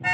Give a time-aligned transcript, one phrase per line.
[0.00, 0.12] 欢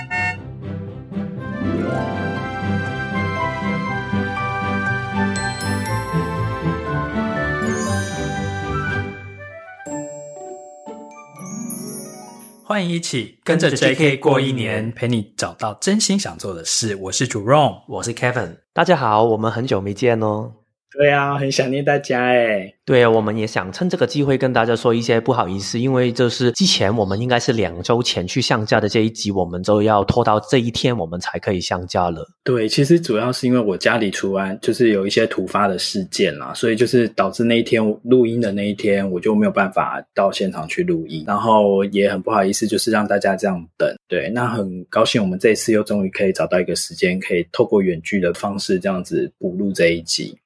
[12.82, 16.96] 迎一起跟着 JK 过一年，陪你找到真心想做的事。
[16.96, 20.63] 我是 Jerome，我是 Kevin，大家好，我们很久没见哦。
[20.96, 22.72] 对啊，很想念大家哎。
[22.86, 32.28] 对啊，我们也想趁这个机会跟大家说一些不好意思，因为就是之前我们应该是两周前去上架的这一集，我们就要拖到这一天我们才可以上架了。
[32.44, 43.88] 对，其实主要是因为我家里突然就是有一些突发的事件啦，所以就是导致那一天录音的那一天我就没有办法到现场去录音，然后也很不好意思，就是让大家这样等。
[44.06, 50.36] 对，那很高兴我们这一次又终于可以找到一个时间，可以透过远距的方式这样子补录这一集。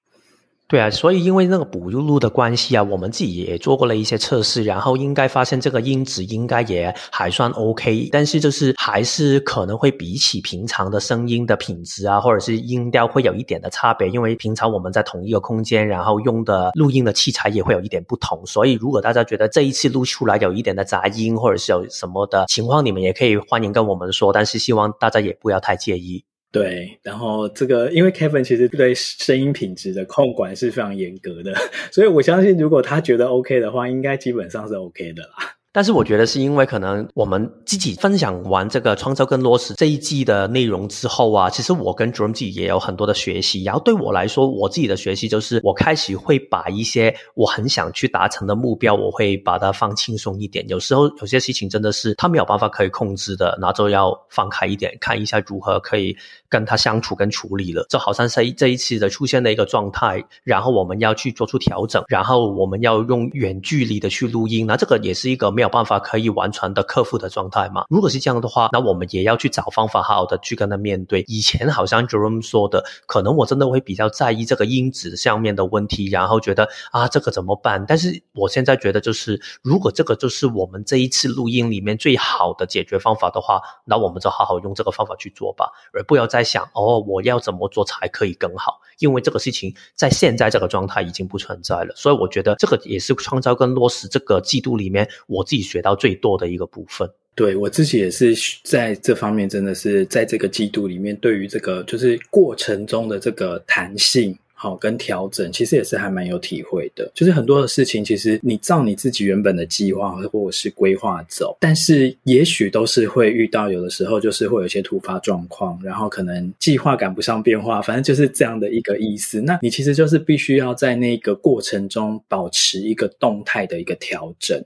[0.70, 26.22] 对啊，所以因为那个补录的关系啊，我们自己也做过了一些测试，然后应该发现这个音质应该也还算 OK，但是就是还是可能会比起平常的声音的品质啊，或者是音调会有一点的差别，因为平常我们在同一个空间，然后用的录音的器材也会有一点不同，所以如果大家觉得这一次录出来有一点的杂音，或者是有什么的情况，你们也可以欢迎跟我们说，但是希望大家也不要太介意。
[26.50, 31.52] 对，然后这个因为 Kevin 其实对声音品质的控管是非常严格的，
[31.92, 35.57] 所以我相信如果他觉得 OK 的话，应该基本上是 OK 的啦。
[35.72, 43.62] 但是我觉得是因为可能我们自己分享完这个创造跟落实这一季的内容之后啊，其实我跟 Jerome 自己也有很多的学习。
[43.64, 50.66] 然后对我来说，我自己的学习就是我开始会把一些我很想去达成的目标，我会把它放轻松一点。
[50.68, 56.16] 有时候有些事情真的是他没有办法可以控制的，那就要放开一点，看一下如何可以
[56.48, 57.84] 跟他相处跟处理了。
[57.90, 67.84] 就好像是这一次的出现的一个状态，然后我们要去做出调整，然后我们要用远距离的去录音，那这个也是一个没有办法可以完全的克服的状态嘛？
[67.88, 71.24] 如果是这样的话，那我们也要去找方法，好好的去跟他面对。
[71.26, 77.84] 以前好像 Jerome 说的，可能我真的会比较在意这个因子上面的问题，然后觉得啊，这个怎么办？
[77.88, 88.80] 但是我现在觉得，就是如果这个就是我们这一次录音里面最好的解决方法的话，那我们就好好用这个方法去做吧，而不要再想哦，我要怎么做才可以更好？
[89.00, 91.92] 因为这个事情在现在这个状态已经不存在了。
[91.96, 95.88] 所以我觉得这个也是创造跟落实这个季度里面我自己学到。
[95.98, 98.32] 最多的一个部分，对，我自己也是
[98.62, 107.10] 在这方面，真的是在这个季度里面，对于这个就是过程中的这个弹性，好跟调整，其实也是还蛮有体会的。
[107.14, 119.40] 就是很多的事情，其实你照你自己原本的计划或者是规划走，但是也许都是会遇到，有的时候就是会有一些突发状况，然后可能计划赶不上变化，反正就是这样的一个意思。
[119.40, 124.64] 那你其实就是必须要在那个过程中保持一个动态的一个调整。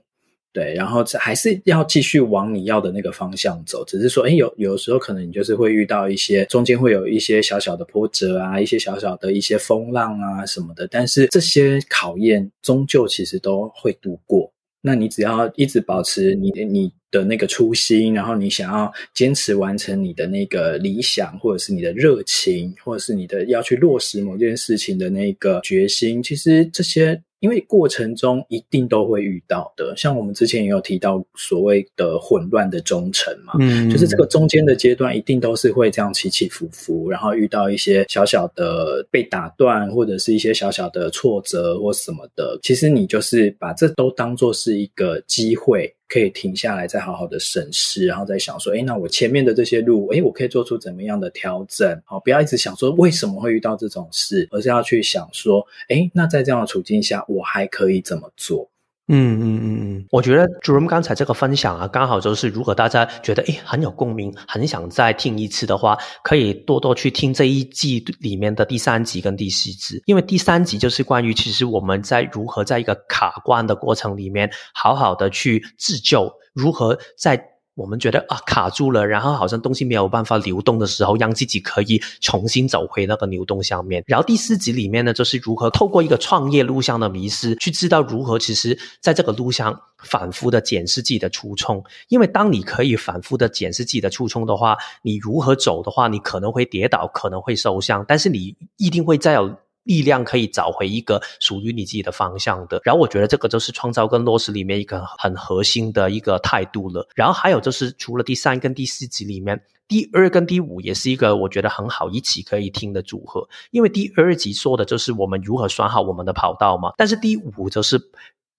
[0.53, 14.53] 对，然后还是要继续往你要的那个方向走，只是说，诶，有有时候可能你就是会遇到一些中间会有一些小小的波折啊，一些小小的一些风浪啊什么的，但是这些考验终究其实都会度过。
[14.79, 27.19] 那你只要一直保持你你的那个初心，然后你想要坚持完成你的那个理想，或者是你的热情，或者是你的要去落实某件事情的那个决心，其实这些。
[27.43, 45.93] 因为过程中一定都会遇到的，像我们之前也有提到所谓的混乱的忠诚嘛，嗯，就是这个中间的阶段一定都是会这样起起伏伏，然后遇到一些小小的被打断，或者是一些小小的挫折或什么的，其实你就是把这都当做是一个机会。
[46.09, 51.99] 可以停下来，再好好的审视，然后再想说，哎，那我前面的这些路，哎，我可以做出怎么样的调整？
[52.05, 58.69] 好，不要一直想说为什么会遇到这种事，而是要去想说，哎，那在这样的处境下，我还可以怎么做？
[59.09, 77.52] 嗯嗯嗯嗯，我觉得 Jerome 刚才这个分享啊，刚好就是如果大家觉得诶很有共鸣，很想再听一次的话，可以多多去听这一季里面的第三集跟第四集，因为第三集就是关于其实我们在如何在一个卡关的过程里面，好好的去自救，如何在。
[77.75, 84.03] 我们觉得啊卡住了，然后好像东西没有办法流动的时候，让自己可以重新走回那个流动下面。
[84.05, 91.83] 然后第四集里面呢，就是如何透过一个创业路上的迷失，去知道如何其实在这个路上反复的检视自己的初衷。
[92.09, 99.55] 因为当你可以反复的检视自己的初衷的话，你如何走的话，你可能会跌倒，可能会受伤，但是你一定会再有。
[99.83, 107.07] 力量可以找回一个属于你自己的方向的，然后我觉得这个就是创造跟落实里面一个很核心的一个态度了。
[107.15, 117.99] 然后还有就是除了第三跟第四集里面，第二跟第五也是一个我觉得很好一起可以听的组合，因为第二集说的就是我们如何选好我们的跑道嘛，但是第五就是。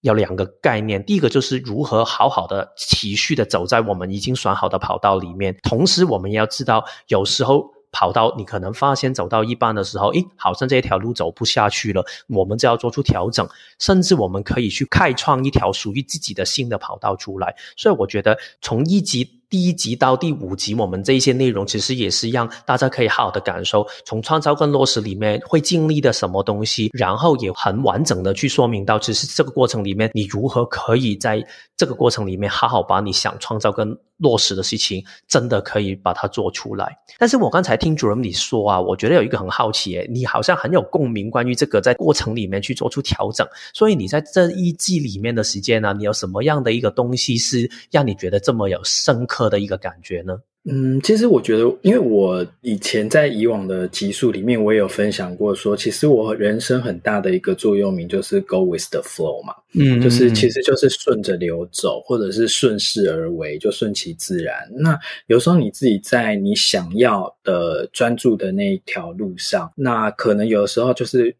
[0.01, 13.47] 有两个概念，第一个就是如何好好的持续的走在我们已经选好的跑道里面，同时我们要知道，有时候跑道你可能发现走到一半的时候，诶，好像这条路走不下去了，我们就要做出调整，
[13.79, 17.55] 甚至我们可以去开创一条属于自己的新的跑道出来。
[17.77, 19.41] 所以我觉得从一级。
[19.49, 31.45] 第一集到第五集，我们这一些内容其实也是让大家可以好好的感受，从创造跟落实里面会经历的什么东西，然后也很完整的去说明到，其实这个过程里面你如何可以在
[31.77, 36.97] 这个过程里面好好把你想创造跟落实的事情，真的可以把它做出来。
[37.17, 50.41] 但是我刚才听主任你说啊，我觉得有一个很好奇，你好像很有共鸣，关于这个在过程里面去做出调整，所以你在这一季里面的时间呢，你有什么样的一个东西是让你觉得这么有深刻的一个感觉呢？
[50.67, 64.55] 嗯，其实我觉得，因为我以前在以往的集数里面，我也有分享过说，其实我人生很大的一个座右铭就是 “Go with the flow” 嘛，嗯，就是其实就是顺着流走，或者是顺势而为，就顺其自然。
[64.73, 64.97] 那
[65.27, 71.35] 有时候你自己在你想要的专注的那一条路上，那可能有的时候就是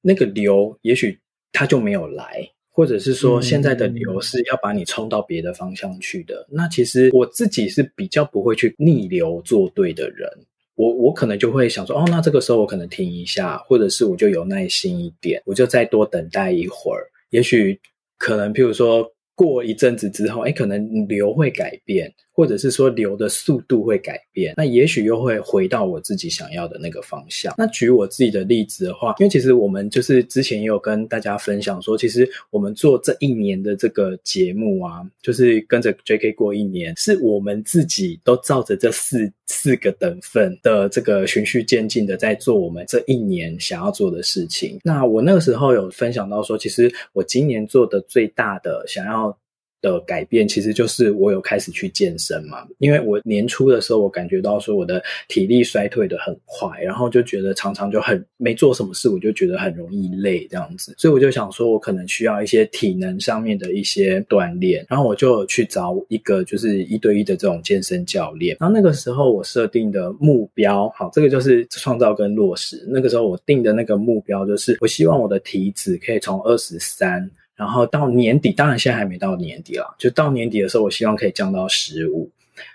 [0.00, 1.18] 那个流，也许
[1.52, 2.50] 它就没有来。
[2.70, 6.46] 或者是说，现在的流是要把你冲到别的方向去的。
[6.50, 6.56] 嗯。
[6.56, 10.28] 那其实我自己是比较不会去逆流做对的人。
[10.74, 17.06] 我我可能就会想说，哦，那这个时候我可能停一下，或者是我就有耐心一点，我就再多等待一会儿。
[17.30, 17.78] 也许
[18.18, 19.10] 可能，譬如说。
[19.36, 27.54] 过一阵子之后，哎，可能流会改变，或者是说流的速度会改变，那也许又会回到我自己想要的那个方向。
[27.58, 44.78] 那举我自己的例子的话，因为其实我们就是之前也有跟大家分享说，其实我们做这一年的这个节目啊，就是跟着 JK 过一年，是我们自己都照着这四四个等份的这个循序渐进的在做我们这一年想要做的事情。
[44.82, 49.36] 那我那个时候有分享到说，其实我今年做的最大的想要
[49.80, 77.30] 的改变其实就是我有开始去健身嘛，因为我年初的时候我感觉到说我的体力衰退得很快，然后就觉得常常就很没做什么事，我就觉得很容易累这样子，所以我就想说我可能需要一些体能上面的一些锻炼，然后我就去找一个就是一对一的这种健身教练，然后那个时候我设定的目标，好，这个就是创造跟落实，那个时候我定的那个目标就是我希望我的体脂可以从二十三。
[77.60, 82.26] 然后到年底，当然现在还没到年底了，就到年底的时候，我希望可以降到十五、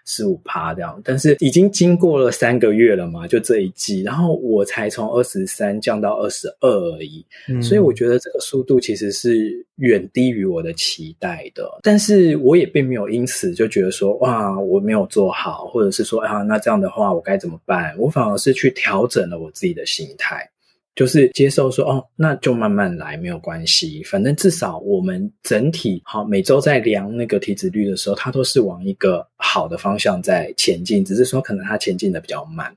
[0.05, 1.01] 十五趴这样。
[1.03, 7.25] 但是已经经过了三个月了嘛，就这一季，然后我才从二十三降到二十二而已。
[7.47, 11.67] 嗯，所以我觉得这个速度其实是远低于我的期待的。
[11.81, 17.95] 但是我也并没有因此就觉得说，哇，我没有做好，或者是说啊，那这样的话我该怎么办？
[17.97, 20.47] 我反而是去调整了我自己的心态。
[20.95, 24.01] 就是接受说哦，那就慢慢来，没有关系。
[24.03, 32.73] 反正至少我们整体好，每周在量那个体脂率的时候，它都是往一个好的方向在前进，只是说可能它前进的比较慢。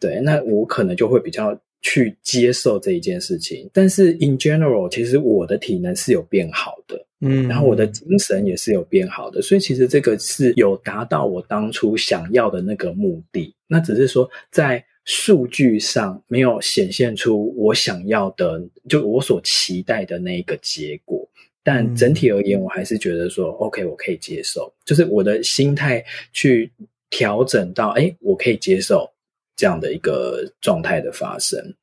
[0.00, 3.68] 对，那我可能就会比较去接受这一件事情。
[3.70, 13.54] 但是 in general，其实我的体能是有变好的，嗯，然后我的精神也是有变好的，所以其实这个是有达到我当初想要的那个目的。
[13.68, 14.82] 那只是说在。
[15.04, 21.28] 数据上没有显现出我想要的，就我所期待的那一个结果。
[21.64, 24.72] 但整体而言，我还是觉得说，嗯，OK，我可以接受。
[24.84, 26.72] 就是我的心态去
[27.08, 29.08] 调整到，哎，我可以接受
[29.54, 31.74] 这样的一个状态的发生。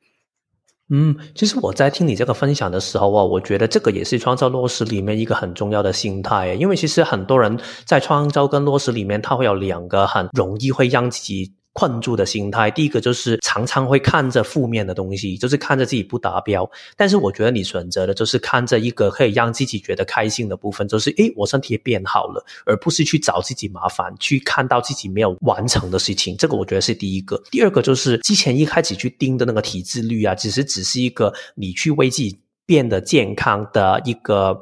[0.90, 6.54] 嗯，其实我在听你这个分享的时候啊，我觉得这个也是创造落实里面一个很重要的心态。
[6.56, 11.54] 因为其实很多人在创造跟落实里面，他会有两个很容易会让自己。
[11.74, 16.70] 困住的心态，第一个就是常常会看着负面的东西，就是看着自己不达标。
[16.98, 26.36] 但是我觉得你选择的就是看着一个可以让自己觉得开心的部分，就是诶，我身体也变好了，而不是去找自己麻烦，去看到自己没有完成的事情。
[26.38, 27.42] 这个我觉得是第一个。
[27.52, 34.60] 第二个就是之前一开始去盯的那个体脂率啊，其实只是一个你去为自己变得健康的一个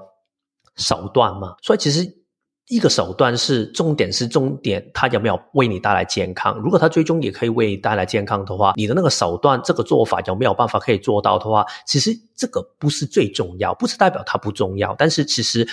[0.75, 1.55] 手段嘛。
[1.63, 2.15] 所以其实。
[2.67, 6.57] 一个手段是重点，是重点，它有没有为你带来健康？
[6.59, 15.67] 如果它最终也可以为你带来健康的话，你的那个手段，这个做法有没有办法可以做到的话，其实这个不是最重要，不是代表它不重要，但是其实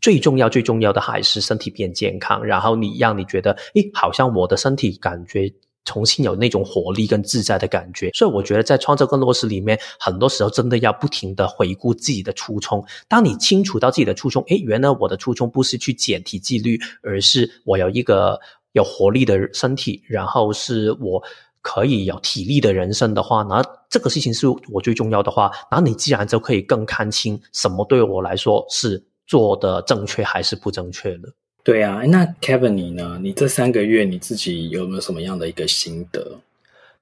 [0.00, 5.52] 最重要、最重要的还是身体变健康，然后你让你觉得，诶，好像我的身体感觉。
[5.88, 12.84] 重新有那种活力跟自在的感觉，所以我觉得在创造跟落实里面，很多时候真的要不停的回顾自己的初衷。
[13.08, 18.38] 当你清楚到自己的初衷，诶，原来我的初衷不是去减体脂率，而是我有一个
[18.72, 21.22] 有活力的身体，然后是我
[21.62, 31.34] 可以有体力的人生的话，那这个事情是我最重要的话，那你自然就可以更看清什么对我来说是做的正确还是不正确了。
[31.68, 33.18] 对啊，那 Kevin 你呢？
[33.20, 36.40] 你这三个月你自己有没有什么样的一个心得？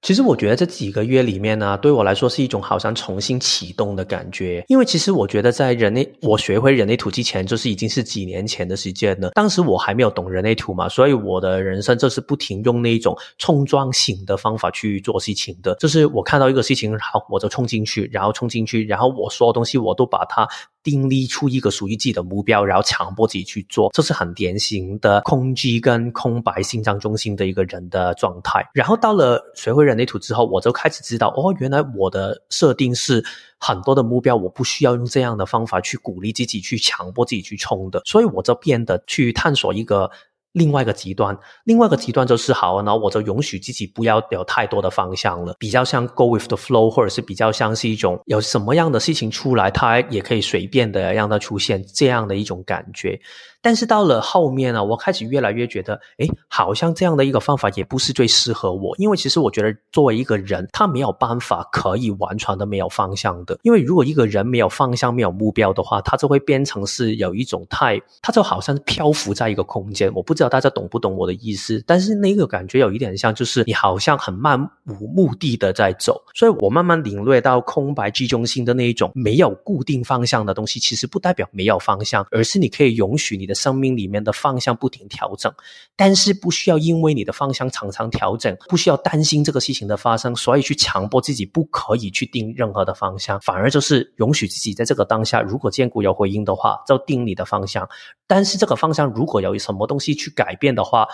[0.02, 4.64] 其实我觉得这几个月里面呢，对我来说是一种好像重新启动的感觉。
[4.66, 9.30] 因为其实我觉得在人类，我学会人类图之前，就是已经是几年前的时间了。
[9.36, 15.76] 当时我还没有懂人类图嘛，所以我的人生就是不停用那种冲撞型的方法去做事情的。
[15.76, 20.48] 就是我看到一个事情，好，我就冲进去，然后冲进去，然后我所有东西我都把它。
[20.86, 28.64] 定立出一个属于自己的目标，然后强迫自己去做，这是很典型的空机跟空白心脏中心的一个人的状态。
[28.72, 33.24] 然后到了学会人类图之后，我就开始知道，哦，原来我的设定是
[33.58, 40.08] 很多的目标，我不需要用这样的方法去鼓励自己，去强迫自己去冲的，所以我就变得去探索一个。
[40.56, 53.20] 另外一个极端，另外一个极端就是好，然后我就允许自己不要有太多的方向了，比较像 go with the flow，或者是比较像是一种有什么样的事情出来，它也可以随便的让它出现这样的一种感觉。
[53.66, 63.58] 但是到了后面呢，我开始越来越觉得，诶，好像这样的一个方法也不是最适合我，因为其实我觉得作为一个人，他没有办法可以完全的没有方向的。
[63.64, 70.14] 因为如果一个人没有方向、没有目标的话，他就会变成是有一种太，他就好像漂浮在一个空间。
[70.14, 74.56] 我不知道大家懂不懂我的意思，但是那个感觉有一点像，就是你好像很漫
[75.00, 76.22] 无目的的在走。
[76.36, 83.55] 所以我慢慢领略到空白居中心的那一种没有固定方向的东西，其实不代表没有方向，而是你可以允许你的。
[83.56, 85.52] 生命里面的方向不停调整，
[85.96, 97.88] 但是不需要因为你的方向常常调整，不需要担心这个事情的发生，所以去强迫自己不可以去定任何的方向，反而就是允许自己在这个当下，如果荐骨有回应的话，就定你的方向。
[98.26, 101.08] 但是这个方向如果有什么东西去改变的话，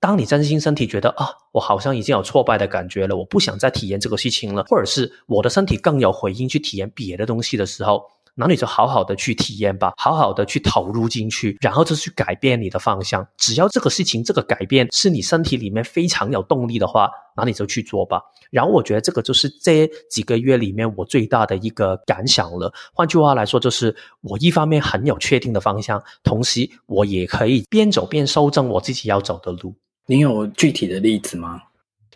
[0.00, 8.04] 当你真心身体觉得啊，我好像已经有挫败的感觉了，我不想再体验这个事情了，或者是我的身体更有回应去体验别的东西的时候。
[8.40, 13.26] 那你就好好的去体验吧，好好的去投入进去，然后就去改变你的方向。
[13.36, 18.22] 只要这个事情，这个改变是你身体里面非常有动力的话，那你就去做吧。
[18.52, 22.72] 然后我觉得这个就是这几个月里面我最大的一个感想了。
[22.94, 29.74] 换句话来说，就是我一方面很有确定的方向，同时我也可以边走边修正我自己要走的路。
[30.06, 31.60] 你有具体的例子吗？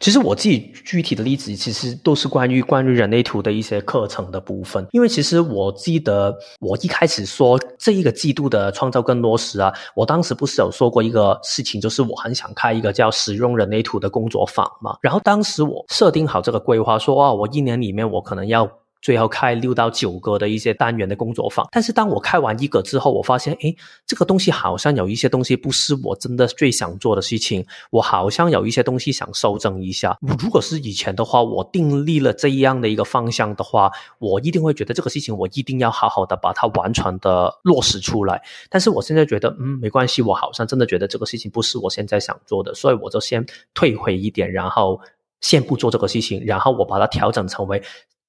[0.02, 4.84] 其实我自己具体的例子，其实都是关于关于人类图的一些课程的部分。
[4.90, 14.96] 因为其实我记得我一开始说这一个季度的创造跟落实啊，我当时不是有说过一个事情，就是我很想开一个叫使用人类图的工作坊嘛。
[15.00, 18.68] 然后当时我设定好这个规划，说啊，我一年里面我可能要。
[19.02, 30.16] 最后开六到九个的一些单元的工作坊，但是当我开完一个之后，我发现，诶，这个东西好像有一些东西不是我真的最想做的事情，我好像有一些东西想修正一下。
[30.38, 33.90] 如果是以前的话，我订立了这样的一个方向的话，
[34.20, 38.40] 我一定会觉得这个事情我一定要好好的把它完全的落实出来。
[38.70, 43.44] 但是我现在觉得，嗯，没关系，我好像真的觉得这个事情不是我现在想做的，所以我就先
[43.74, 45.00] 退回一点，然后
[45.40, 47.82] 先不做这个事情，然后我把它调整成为。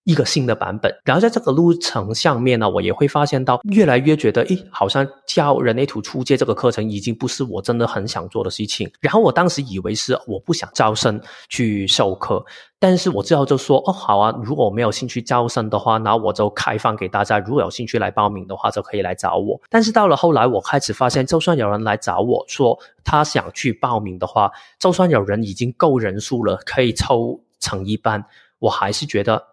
[0.04, 8.92] 一个新的版本，然后在这个路程上面呢，我也会发现到越来越觉得，诶，好像教人类图出街这个课程已经不是我真的很想做的事情。
[9.00, 12.46] 然后我当时以为是我不想招生去授课，
[12.80, 19.58] 但是我之后就说，哦，好啊，如果我没有兴趣招生的话，那我就开放给大家，如果有兴趣来报名的话，就可以来找我。
[19.70, 28.26] 但是到了后来，我开始发现，就算有人来找我说他想去报名的话，就算有人已经够人数了，可以抽成一班，
[28.60, 29.53] 我还是觉得。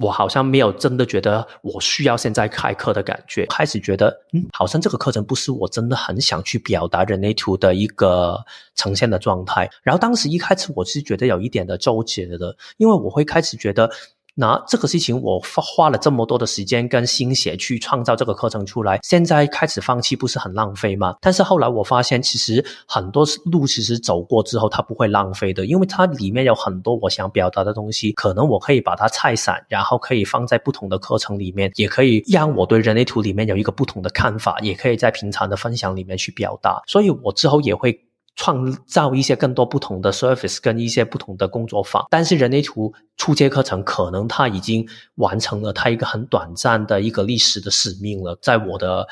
[0.00, 8.38] 我好像没有真的觉得我需要现在开课的感觉，开始觉得，嗯，好像这个课程不是我真的很想去表达人类图的一个
[8.74, 9.70] 呈现的状态。
[9.82, 13.90] 然后当时一开始我是觉得有一点的纠结的，因为我会开始觉得。
[14.34, 21.16] 那这个事情我花花了这么多的时间跟心血去创造这个课程出来，现在开始放弃不是很浪费吗？
[21.20, 37.98] 但是后来我发现，其实很多路其实走过之后，它不会浪费的，因为它里面有很多我想表达的东西，可能我可以把它拆散，然后可以放在不同的课程里面，也可以让我对人类图里面有一个不同的看法，也可以在平常的分享里面去表达，所以我之后也会。
[38.36, 49.06] 创造一些更多不同的 service 跟一些不同的工作坊，但是人类图初阶课程可能它已经完成了它一个很短暂的一个历史的使命了，在我的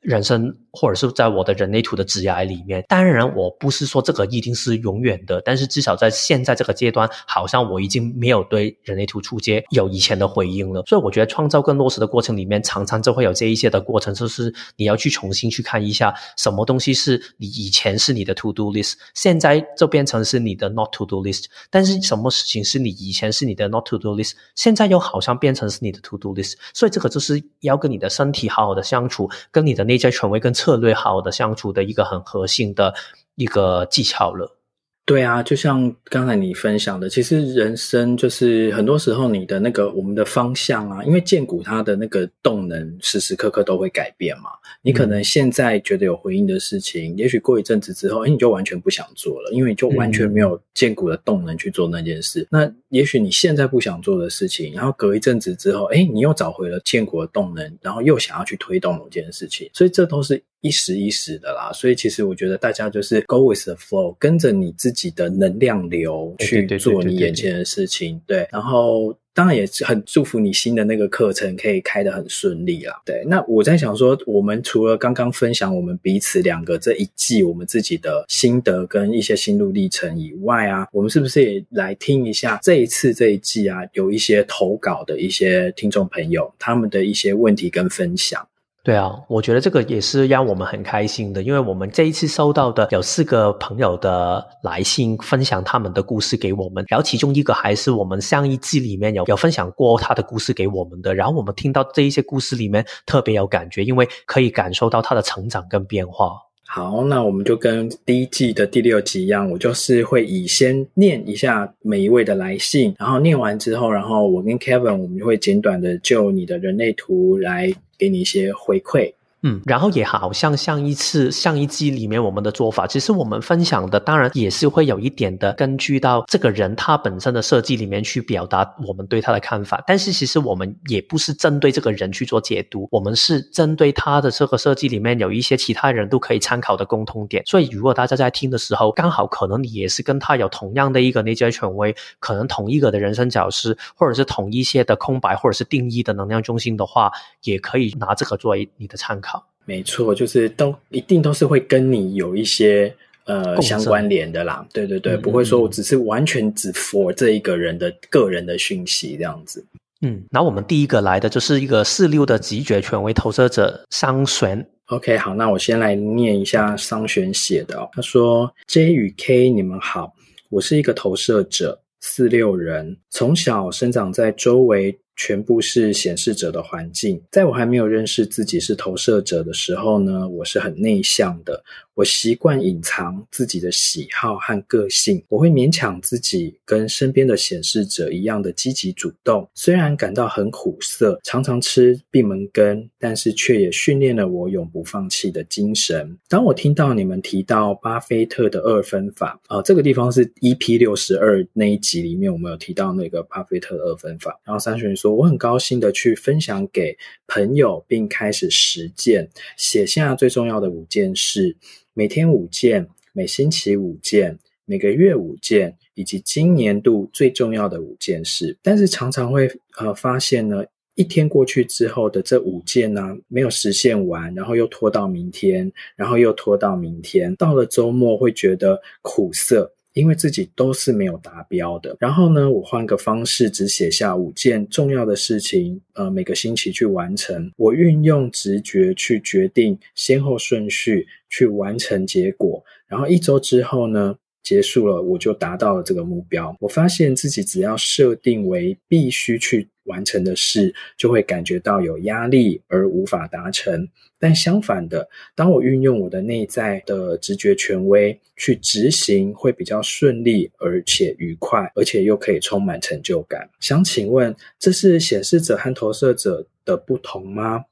[0.00, 2.84] 人生，或者是在我的人类图的职涯里面。
[2.88, 10.82] 当然，我不是说这个一定是永远的，但是至少在现在这个阶段，好像我已经没有对人类图出街有以前的回应了。
[10.86, 21.44] 所以，我觉得创造跟落实的过程里面，常常就会有这一些的过程，就是你要去重新去看一下，什么东西是你以前是你的 to do list，现在就变成是你的 not to do list。
[21.70, 26.54] 但是，什么事情是你以前是你的 not to do list，现在又好像变成是你的 to do list。
[26.72, 32.94] 所以，这个就是要跟你的身体好好的相处，跟你的内在权威跟策略好的相处的一个很核心的
[33.34, 34.58] 一个技巧了。
[35.04, 44.50] 对啊，就像刚才你分享的，其实人生就是很多时候你的那个我们的方向啊，因为荐骨它的那个动能时时刻刻都会改变嘛。
[44.80, 52.46] 你可能现在觉得有回应的事情，也许过一阵子之后，哎，你就完全不想做了，因为你就完全没有荐骨的动能去做那件事。
[52.48, 60.40] 那也许你现在不想做的事情，然后隔一阵子之后，哎，你又找回了荐骨的动能，然后又想要去推动某件事情，所以这都是。
[60.62, 68.20] 一时一时的啦，所以其实我觉得大家就是 go with the flow，跟着你自己的能量流去做你眼前的事情。
[68.26, 73.02] 对，然后当然也很祝福你新的那个课程可以开得很顺利啦。
[73.04, 88.46] 对，那我在想说，我们除了刚刚分享我们彼此两个这一季我们自己的心得跟一些心路历程以外啊，我们是不是也来听一下这一次这一季啊，有一些投稿的一些听众朋友他们的一些问题跟分享。
[88.84, 106.32] 对啊，我觉得这个也是让我们很开心的，因为我们这一次收到的有四个朋友的来信，分享他们的故事给我们，然后其中一个还是我们上一季里面有有分享过他的故事给我们的，然后我们听到这一些故事里面特别有感觉，因为可以感受到他的成长跟变化。
[106.74, 117.70] 好，那我们就跟第一季的第六集一样，我就是会以先念一下每一位的来信，然后念完之后，然后我跟 Kevin 我们就会简短的就你的人类图来。
[117.98, 119.12] 给你一些回馈。
[119.44, 137.42] 嗯，然后也好像上一次上一季里面我们的做法，其实我们分享的当然也是会有一点的根据到这个人他本身的设计里面去表达我们对他的看法，但是其实我们也不是针对这个人去做解读，我们是针对他的这个设计里面有一些其他人都可以参考的共通点。
[137.44, 147.10] 所以如果大家在听的时候，刚好可能你也是跟他有同样的一个内在权威，可能同一个的人生角色，或者是同一些的空白或者是定义的能量中心的话，
[147.42, 149.31] 也可以拿这个作为你的参考。
[149.64, 152.92] 没错，就是都一定都是会跟你有一些
[153.26, 154.66] 呃相关联的啦。
[154.72, 159.64] 对对对，嗯、不会说我只是完全只 for 这一个人的个人的讯息这样子。
[160.00, 164.66] 嗯，那我们第一个来的就是一个四六的直觉权威投射者商璇。
[164.86, 167.88] OK，好，那我先来念一下商璇写的哦。
[167.92, 170.12] 他说：“J 与 K，你们好，
[170.50, 177.20] 我是一个投射者，四六人，从小生长在周围。”全部是显示者的环境。
[177.30, 181.62] 在我还没有认识自己是投射者的时候呢，我是很内向的。
[181.94, 189.46] 我习惯隐藏自己的喜好和个性，我会勉强自己跟身边的显示者一样的积极主动。
[189.54, 196.16] 虽然感到很苦涩，常常吃闭门羹，但是却也训练了我永不放弃的精神。
[196.28, 204.40] 当我听到你们提到巴菲特的二分法，啊、呃，这个地方是 EP 六十二那一集里面，我们有提到那个巴菲特的二分法。
[204.44, 209.28] 然后三选说，我很高兴的去分享给朋友，并开始实践，
[209.58, 211.54] 写下最重要的五件事。
[211.94, 218.56] 每天五件，每星期五件，每个月五件，以及今年度最重要的五件事。
[218.62, 227.34] 但是常常会呃发现呢，一天过去之后的这五件呢，没有实现完，然后又拖到明天，然后又拖到明天。
[227.36, 229.70] 到了周末会觉得苦涩。
[229.94, 237.52] 因为自己都是没有达标的，然后呢，我换个方式，只写下五件重要的事情，呃，每个星期去完成。
[237.56, 242.64] 我运用直觉去决定先后顺序，去完成结果。
[242.86, 246.56] 然后一周之后呢，结束了，我就达到了这个目标。
[246.60, 253.88] 我发现自己只要设定为必须去完成的事，就会感觉到有压力而无法达成。
[254.18, 263.48] 但相反的，当我运用我的内在的直觉权威去执行，会比较顺利，而且愉快，而且又可以充满成就感。
[263.58, 267.64] 想请问，这是显示者和投射者的不同吗？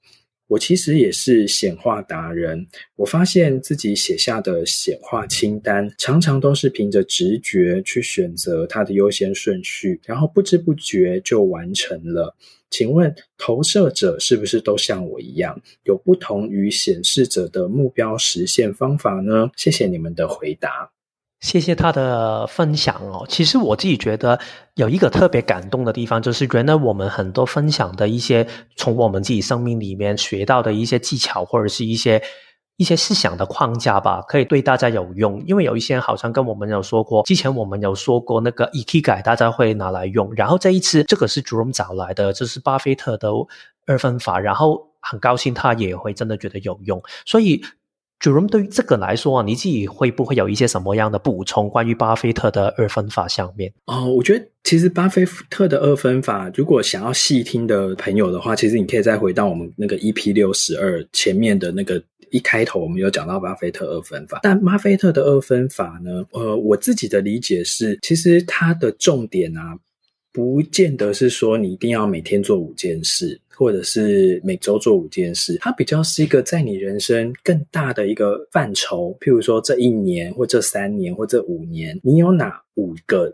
[0.51, 12.35] 我其实也是显化达人，我发现自己写下的显化清单，常常都是凭着直觉去选择它的优先顺序，然后不知不觉就完成了。
[12.69, 19.49] 请问投射者是不是都像我一样，有不同于显示者的目标实现方法呢？
[19.57, 20.91] 谢谢你们的回答。
[21.41, 23.25] 谢谢他的分享哦。
[23.29, 24.39] 其实我自己觉得
[24.75, 32.23] 有一个特别感动的地方，就是原来我们很多分享的一些从我们自己生命里面学到的一些技巧，或者是一些
[32.77, 35.43] 一些思想的框架吧，可以对大家有用。
[35.47, 40.31] 因为有一些人好像跟我们有说过，之前我们有说过那个 e k 改大家会拿来用。
[40.37, 43.31] 然后这一次这个是 JOM 找来的，这是巴菲特的
[43.87, 44.39] 二分法。
[44.39, 47.65] 然后很高兴他也会真的觉得有用，所以。
[48.21, 51.71] Jerome 对于这个来说啊，你自己会不会有一些什么样的补充？
[51.71, 64.41] 关于巴菲特的二分法上面哦，我觉得其实巴菲特的二分法，如果想要细听的朋友的话，其实你可以再回到我们那个 EP 六十二前面的那个一开头，我们有讲到巴菲特二分法。
[64.43, 69.75] 但巴菲特的二分法呢，呃，我自己的理解是，其实它的重点啊，
[70.33, 73.41] 不见得是说你一定要每天做五件事。
[73.61, 79.15] 或者是每周做五件事，它比较是一个在你人生更大的一个范畴。
[79.21, 83.31] 譬如说，这一年或这三年或这五年，你有哪五个？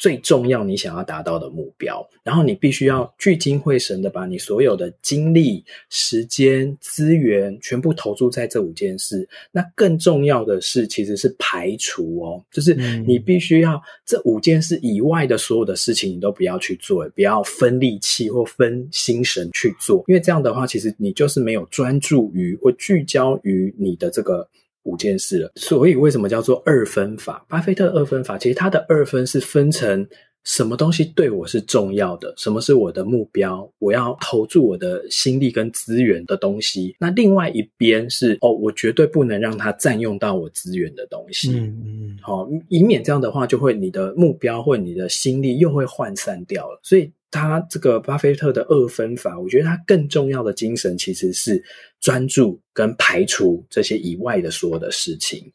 [0.00, 9.28] 最重要，你想要达到的目标，然后你必须要聚精会神的把你所有的精力、时间、资源全部投注在这五件事。
[9.52, 12.72] 那更重要的是，其实是排除哦，就是
[13.06, 24.48] 你必须要这五件事以外的所有的事情，你都不要去做，不要分力气或分心神去做，因为这样的话，其实你就是没有专注于或聚焦于你的这个。
[24.84, 27.44] 五件事了，所以为什么叫做二分法？
[27.48, 30.06] 巴菲特二分法，其实它的二分是分成
[30.44, 36.96] 什么东西对我是重要的，什么是我的目标，我要投注我的心力跟资源的东西。
[36.98, 41.52] 那另外一边是哦，我绝对不能让它占用到我资源的东西。
[41.52, 46.80] 嗯嗯，好，以免这样的话，就会你的目标或你的心力又会涣散掉了。
[46.82, 47.12] 所以。
[47.30, 51.62] 他这个巴菲特的二分法，我觉得他更重要的精神其实是
[52.00, 55.52] 专注跟排除这些以外的所有的事情，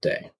[0.00, 0.30] 对。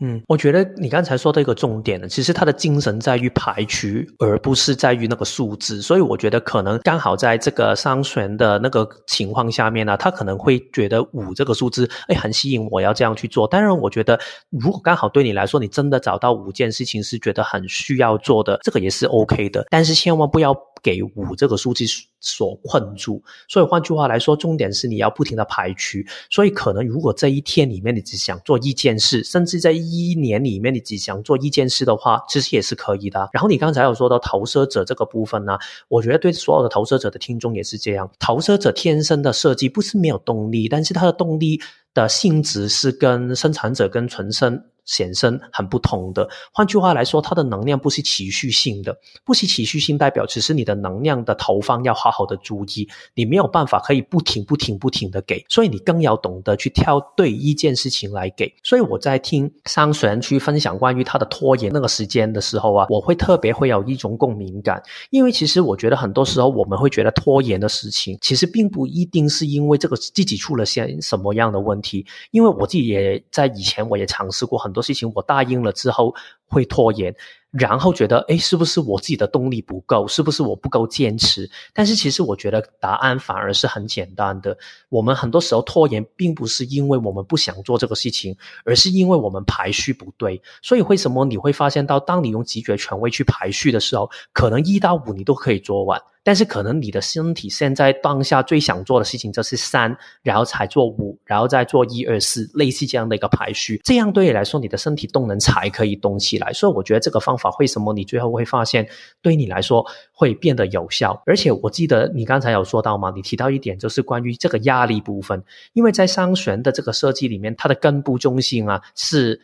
[0.00, 3.86] 嗯，我觉得你刚才说的一个重点呢，其实他的精神在于排除，
[4.18, 5.82] 而不是在于那个数字。
[5.82, 13.46] 所以我觉得可能刚好在这个商选的那个情况下面呢，他可能会觉得五这个数字，哎，很吸引我要这样去做。
[13.46, 19.66] 当然，我觉得如果刚好对你来说，你真的找到五件事情是觉得很需要做的，这个也是 OK 的。
[19.70, 20.56] 但是千万不要。
[20.82, 21.84] 给五这个数字
[22.20, 25.98] 所困住，所以换句话来说，重点是你要不停的排除。
[26.30, 33.28] 所以可能如果这一天里面你只想做一件事，甚至在一年里面你只想做一件事的话，其实也是可以的。
[33.32, 38.10] 然后你刚才有说到投射者这个部分呢，我觉得对所有的投射者的听众也是这样。
[38.18, 41.60] 投射者天生的设计不是没有动力，但是他的动力
[41.94, 44.62] 的性质是跟生产者跟纯生。
[44.84, 58.52] 显身很不同的，换句话来说，它的能量不是持续性的，不是持续性代表只是你的能量的投放要好好的注意，你没有办法可以不停不停不停的给，所以你更要懂得去挑对一件事情来给。
[58.62, 74.80] 所以我在听商璇去分享关于他的拖延那个时间的时候啊，我会特别会有一种共鸣感，因为其实我觉得很多时候我们会觉得拖延的事情，其实并不一定是因为这个自己出了些什么样的问题，因为我自己也在以前我也尝试过很很多。
[74.82, 76.14] 事情我答应了之后
[76.46, 77.14] 会拖延。
[77.50, 80.06] 然后觉得，诶，是不是我自己的动力不够？
[80.06, 81.50] 是不是我不够坚持？
[81.74, 84.56] 但是其实我觉得答案反而是很简单的。
[84.88, 90.40] 我们很多时候拖延，并不是因为我们不想做这个事情，而是因为我们排序不对。
[90.62, 103.80] 所以为什么你会发现到，当你用直觉权威去排序的时候，可能一到五你都可以做完，但是可能你的身体现在当下最想做的事情就是三，然后才做五，然后再做一二四，类似这样的一个排序。
[103.84, 106.52] 这样对你来说，你的身体动能才可以动起来。
[106.52, 107.50] 所以我觉得这个方法。
[107.58, 108.88] 为什么你最后会发现
[109.20, 111.22] 对你来说会变得有效？
[111.26, 113.12] 而且我记得你刚才有说到吗？
[113.14, 119.40] 你提到一点就是关于这个压力部分，因为在商旋的这个设计里面，它的根部中心啊是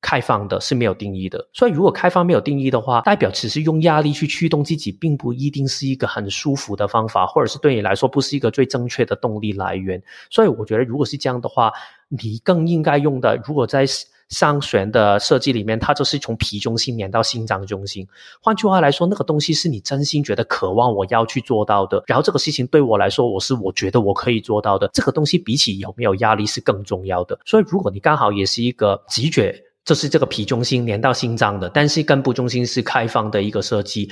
[0.00, 1.48] 开放的，是没有定义的。
[1.52, 10.02] 所以如果开放没有定义的话，代表只是用压力去驱动自己，并不一定是一个很舒服的方法，或者是对你来说不是一个最正确的动力来源。
[10.30, 11.72] 所以我觉得，如果是这样的话，
[12.08, 13.84] 你更应该用的，如果在
[14.30, 18.06] 上旋的设计里面，它就是从脾中心连到心脏中心。
[18.40, 22.02] 换句话来说，那个东西是你真心觉得渴望我要去做到的。
[22.06, 24.88] 然后这个事情对我来说，我是我觉得我可以做到的。
[24.92, 27.36] 这个东西比起有没有压力是更重要的。
[27.44, 34.10] 所以，如果你刚好也是一个直觉，就是这个皮中心连到心脏的，但是根部中心是开放的一个设计。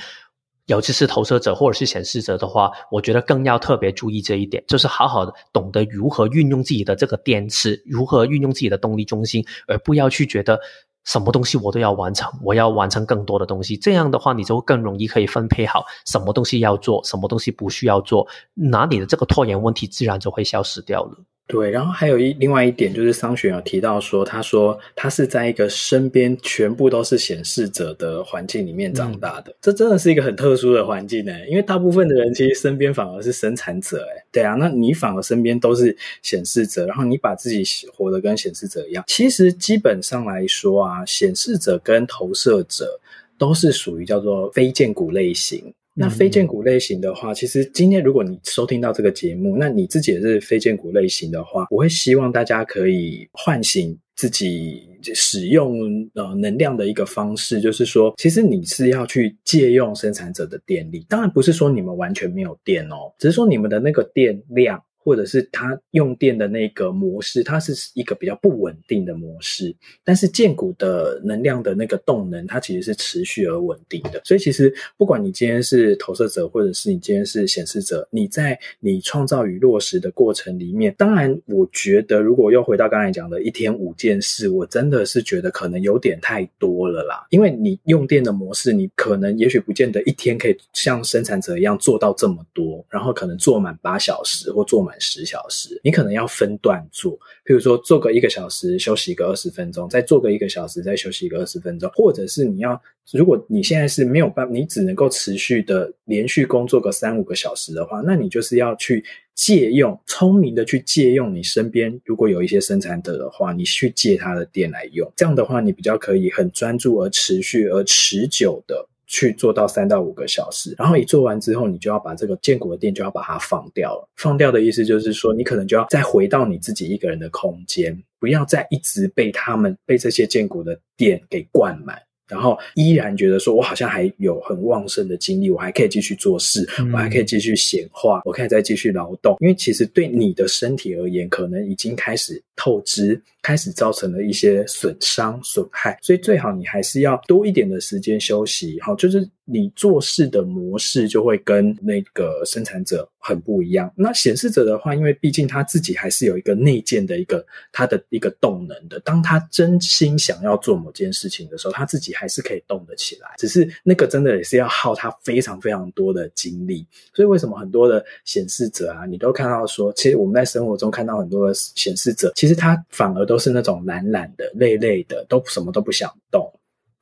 [0.65, 10.59] 尤其是投射者或者是显示者的话，我觉得更要特别注意这一点，就是好好的懂得如何运用自己的这个电池，如何运用自己的动力中心，而不要去觉得
[11.05, 13.75] 什么东西我都要完成，我要完成更多的东西。
[13.75, 21.17] 这样的话，你就更容易可以分配好什么东西要做，什么东西不需要做，那你的这个拖延问题自然就会消失掉了。
[21.51, 42.99] 对，然后还有一另外一点就是桑选有提到说，他说他是在一个身边全部都是显示者的环境里面长大的，嗯、这真的是一个很特殊的环境呢，因为大部分的人其实身边反而是生产者，哎，对啊，那你反而身边都是显示者，然后你把自己活得跟显示者一样，其实基本上来说啊，显示者跟投射者
[43.39, 45.73] 都是属于叫做非荐骨类型。
[45.93, 64.81] 那非荐股类型的话，其实今天如果你收听到这个节目，那你自己也是非荐股类型的话，我会希望大家可以唤醒自己使用呃能量的一个方式，就是说，其实你是要去借用生产者的电力，当然不是说你们完全没有电哦，只是说你们的那个电量。
[65.09, 69.75] 或者是它用电的那个模式，它是一个比较不稳定的模式。
[70.03, 74.21] 但是建股的能量的那个动能，它其实是持续而稳定的。
[74.23, 87.25] 所以其实不管你今天是投射者，或者是你今天是显示者，你在你创造与落实的过程里面，当然我觉得如果又回到刚才讲的一天五件事，我真的是觉得可能有点太多了啦。
[87.31, 94.98] 因为你用电的模式，你可能也许不见得一天可以像生产者一样做到这么多，然后可能做满八小时或做满。
[94.99, 97.13] 十小时，你可能要分段做，
[97.45, 102.81] 譬如说做个一个小时，休息一个二十分钟，再做个一个小时，再休息一个二十分钟，或者是你要，
[103.13, 118.87] 如果你现在是没有办法，你只能够持续的连续工作个三五个小时的话，那你就是要去借用，聪明的去借用你身边如果有一些生产者的话，你去借他的电来用，这样的话你比较可以很专注而持续而持久的。
[119.09, 124.07] 去做到三到五个小时，然后一做完之后，你就要把这个荐骨的店就要把它放掉了。
[124.15, 131.99] 放掉的意思就是说，你可能就要再回到你自己一个人的空间，不要再一直被他们被这些荐骨的店给灌满。
[132.27, 139.35] 然后依然觉得说，我好像还有很旺盛的精力，我还可以继续做事，我还可以继续显化，我可以再继续劳动。
[139.39, 145.97] 因为其实对你的身体而言，可能已经开始透支，开始造成了一些损伤、损害。
[146.01, 148.79] 所以最好你还是要多一点的时间休息。
[148.81, 149.29] 好，就是。
[149.51, 153.91] 你做事的模式就会跟那个生产者很不一样。
[153.95, 158.99] 那显示者的话，因为毕竟他自己还是有一个内建的一个他的一个动能的。
[158.99, 163.27] 当他真心想要做某件事情的时候，他自己还是可以动得起来。
[163.39, 166.85] 只是那个真的也是要耗他非常非常多的精力。
[167.15, 176.58] 所以为什么很多的显示者啊，你都看到说，其实我们在生活中看到很多的显示者，其实他反而都是那种懒懒的、累累的，都什么都不想动。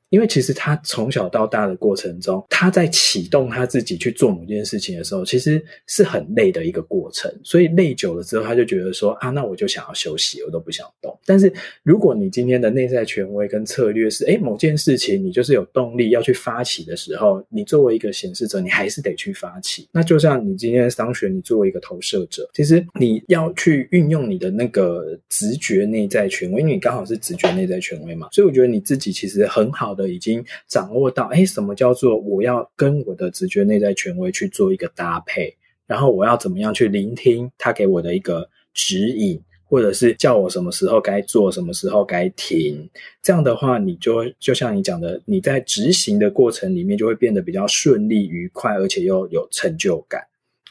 [0.10, 7.34] 因为其实他从小到大的过程中，他在启动他自己去做某件事情的时候，其实是很累的一个过程。
[7.44, 11.18] 所以累久了之后，他就觉得说啊，那我就想要休息，我都不想动。
[11.26, 11.52] 但是
[11.84, 19.88] 如果你今天的内在权威跟策略是，诶，某件事情你就是有动力要去发起的时候，你作为一个显示者，你还是得去发起。
[19.92, 28.30] 那就像你今天的商学，你作为一个投射者，其实你要去运用你的那个直觉内在权威，因为你刚好是直觉内在权威嘛。
[28.32, 35.54] 所以我觉得你自己其实很好的已经掌握到，哎，什么叫做我要跟我的直觉内在权威去做一个搭配，
[35.86, 42.90] 然后我要怎么样去聆听他给我的一个指引，或者是叫我什么时候该做，什么时候该停。
[43.22, 50.22] 这样的话，你就就像你讲的，你在执行的过程里面就会变得比较顺利、愉快，而且又有成就感，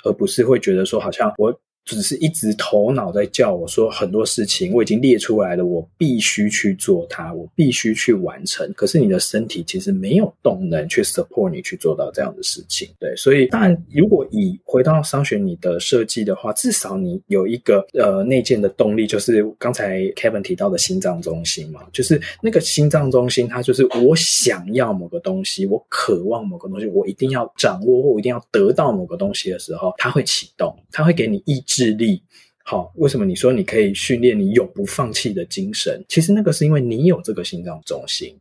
[0.04, 1.60] 而不是会觉得说好像我。
[1.86, 8.70] 只是一直头脑在叫我说很多事情，我已经列出来了，我必须去做它，我必须去完成。
[8.74, 13.14] 可是你的身体其实没有动能去 support 你去做到这样的事情，对。
[13.14, 31.75] 所以当然，如果以回到商学你的设计的话，至少你有一个呃内建的动力，就是刚才 Kevin 提到的心脏中心嘛，就是那个心脏中心，它就是我想要某个东西，我渴望某个东西，我一定要掌握或我一定要得到某个东西的时候，它会启动，它会给你意志。
[31.76, 32.22] 智力
[32.64, 36.02] 好，为什么你说你可以训练你永不放弃的精神？
[36.08, 38.34] 其实那个是因为你有这个心脏中心。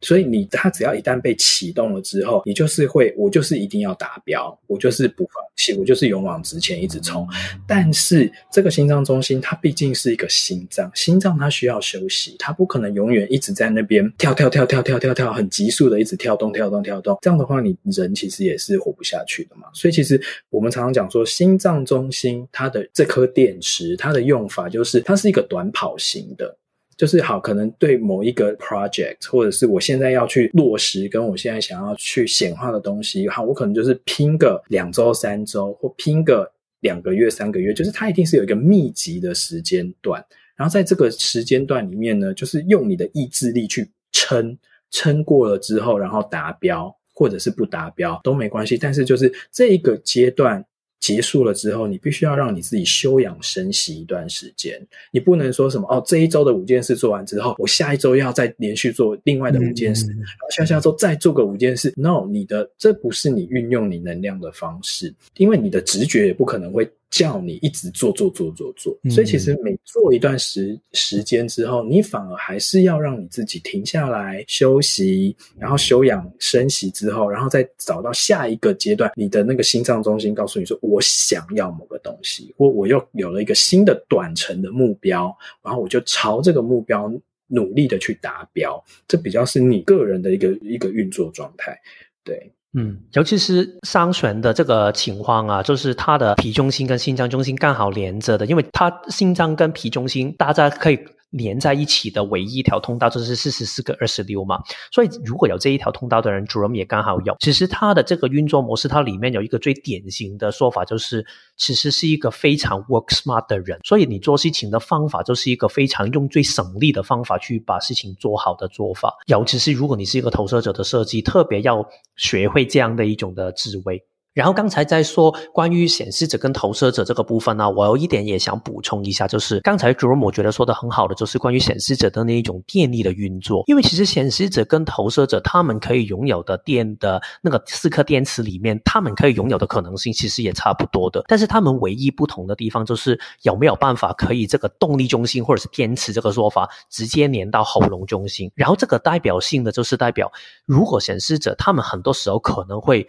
[0.00, 7.26] 所以你它只要一旦被启动了之后，你就是会，我就是一定要达标，我就是不放弃，我就是勇往直前，一直冲。
[7.66, 17.18] 但是这个心脏中心它毕竟是一个心脏，心脏它需要休息，它不可能永远一直在那边跳跳跳跳跳跳跳，很急速的一直跳动跳动跳动。
[17.20, 19.68] 这样的话，你人其实也是活不下去的嘛。
[19.72, 26.56] 所以其实我们常常讲说，心脏中心它的这颗电池，它的用法就是它是一个短跑型的。
[26.98, 40.22] 就是好，可能对某一个 project，或者是我现在要去落实，跟我现在想要去显化的东西，好，我可能就是拼个两周、三周，或拼个两个月、三个月，就是它一定是有一个密集的时间段。
[40.56, 44.58] 然后在这个时间段里面呢，就是用你的意志力去撑，
[44.90, 48.76] 撑过了之后，然后达标，或者是不达标都没关系。
[48.76, 50.64] 但是就是这一个阶段。
[51.00, 54.80] 结束了之后，你必须要让你自己休养生息一段时间。
[55.12, 61.92] 你不能说什么哦，这一周的五件事做完之后，我下一周要再连续做另外的五件事，嗯、然后下下周再做个五件事。
[61.96, 66.90] No，你的这不是你运用你能量的方式，因为你的直觉也不可能会。
[67.10, 87.10] 叫你一直做做做做做，所以其实每做一段时时间之后，你反而还是要让你自己停下来休息，然后休养生息之后，然后再找到下一个阶段，你的那个心脏中心告诉你说：“我想要某个东西，或我又有了一个新的短程的目标，然后我就朝这个目标
[87.46, 91.78] 努力的去达标。”这比较是你个人的一个一个运作状态，
[92.22, 92.52] 对。
[92.74, 100.98] 嗯，尤其是商璇的这个情况啊，就是它的脾中心跟心脏中心刚好连着的，因为它心脏跟脾中心，大家可以。
[101.30, 104.60] 连在一起的唯一一条通道就是四十四个二十六嘛，
[104.90, 107.36] 所以如果有这一条通道的人，JOM 也刚好有。
[107.40, 111.24] 其实他的这个运作模式，它里面有一个最典型的说法，就是
[111.56, 113.78] 其实是一个非常 work smart 的人。
[113.84, 119.14] 所以你做事情的方法，就是一个非常用最省力的方法去把事情做好的做法。
[119.26, 121.86] 尤其是如果你是一个投射者的设计，特别要
[122.16, 124.02] 学会这样的一种的智慧。
[124.38, 133.64] 然后刚才在说关于显示者跟投射者这个部分呢，我有一点也想补充一下，就是刚才 Jerome 觉得说的很好的，就是关于显示者的那一种电力的运作。
[133.66, 141.24] 因为其实显示者跟投射者他们可以拥有的电的那个四颗电池里面，他们可以拥有的可能性其实也差不多的。
[141.26, 148.48] 但是他们唯一不同的地方就是有没有办法可以这个动力中心或者是电池这个说法直接连到喉咙中心。
[148.54, 150.30] 然后这个代表性的就是代表，
[150.64, 153.04] 如果显示者他们很多时候可能会。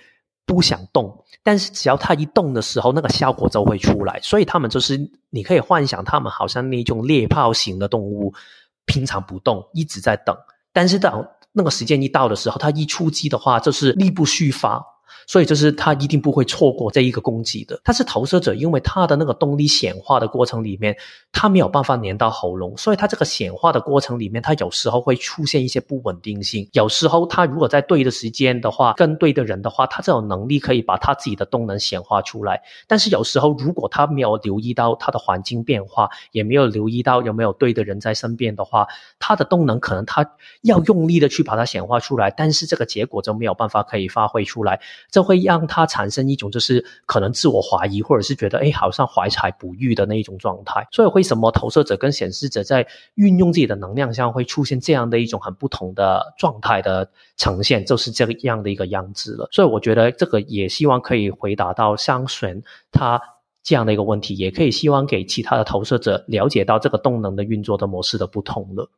[0.49, 4.19] 不想动，但是只要它一动的时候，那个效果就会出来。
[4.23, 8.33] 所以他们就是，你可以幻想他们好像那种猎豹型的动物，
[8.85, 10.35] 平常不动，一直在等。
[10.73, 14.83] 但是等那个时间一到的时候，它一出击的话，就是力不虚发。
[15.29, 17.79] 所以就是他一定不会错过这一个攻击的。
[17.83, 20.97] 他是投射者，因为他的那个动力显化的过程里面，
[21.31, 26.67] 他没有办法粘到喉咙，所以他这个显化的过程里面，他有时候会出现一些不稳定性。
[26.73, 32.59] 有时候他如果在对的时间的话，跟对的人的话，他这种能力可以把他自己的动能显化出来。
[32.87, 38.87] 但是有时候如果他没有留意到他的环境变化，也没有留意到有没有对的人在身边的话，
[39.19, 40.27] 他的动能可能他
[40.63, 44.79] 要用力的去把它显化出来，但是这个结果就没有办法可以发挥出来。
[45.19, 50.87] 就会让他产生一种就是可能自我怀疑，或者是觉得哎，好像怀才不遇的那一种状态。
[50.93, 59.49] 所以为什么投射者跟显示者在运用自己的能量上会出现这样的一种很不同的状态的呈现，就是这个样的一个样子了。
[59.51, 63.21] 所以我觉得这个也希望可以回答到商璇他
[63.61, 68.89] 这样的一个问题，也可以希望给其他的投射者了解到这个动能的运作的模式的不同了。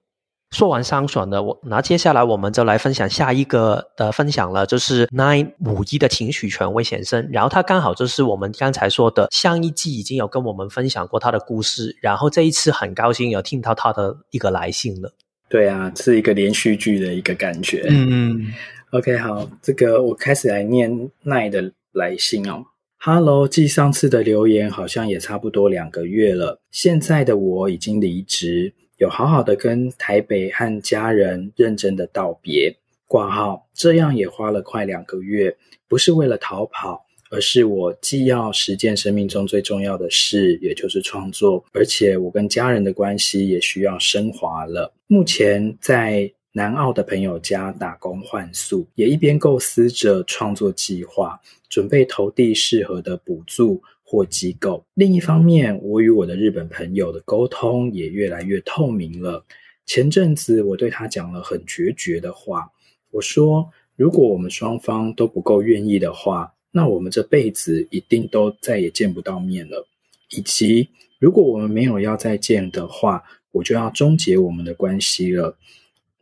[0.51, 15.13] 说完商选的，我那接下来我们就来分享下一个的分享了，就是 Nine 五一的情绪权威先生，然后他刚好就是我们刚才说的上一季已经有跟我们分享过他的故事，然后这一次很高兴有听到他的一个来信了。
[15.47, 17.85] 对啊，是一个连续剧的一个感觉。
[17.89, 18.47] 嗯
[18.91, 20.91] ，OK，好，这个我开始来念
[21.23, 22.65] Nine 的来信哦。
[22.97, 28.73] Hello，继上次的留言好像也差不多两个月了，现在的我已经离职。
[29.01, 32.71] 有好好的跟台北和家人认真的道别
[33.07, 44.93] 挂号，这样也花了快两个月，不是为了逃跑，而是我既要实践生命中最重要的事，也就是创作，而且我跟家人的关系也需要升华了。
[45.07, 53.81] 目前在南澳的朋友家打工换宿，也一边构思着创作计划，准备投递适合的补助。
[54.12, 54.86] 或机构。
[54.93, 59.45] 另一方面，我与我的日本朋友的沟通也越来越透明了。
[59.86, 62.69] 前阵子，我对他讲了很决绝的话。
[63.12, 69.88] 我说：“如果我们双方都不够愿意的话，那我们这辈子一定都再也见不到面了。
[70.32, 75.58] 以及，如果我们没有要再见的话，我就要终结我们的关系了。”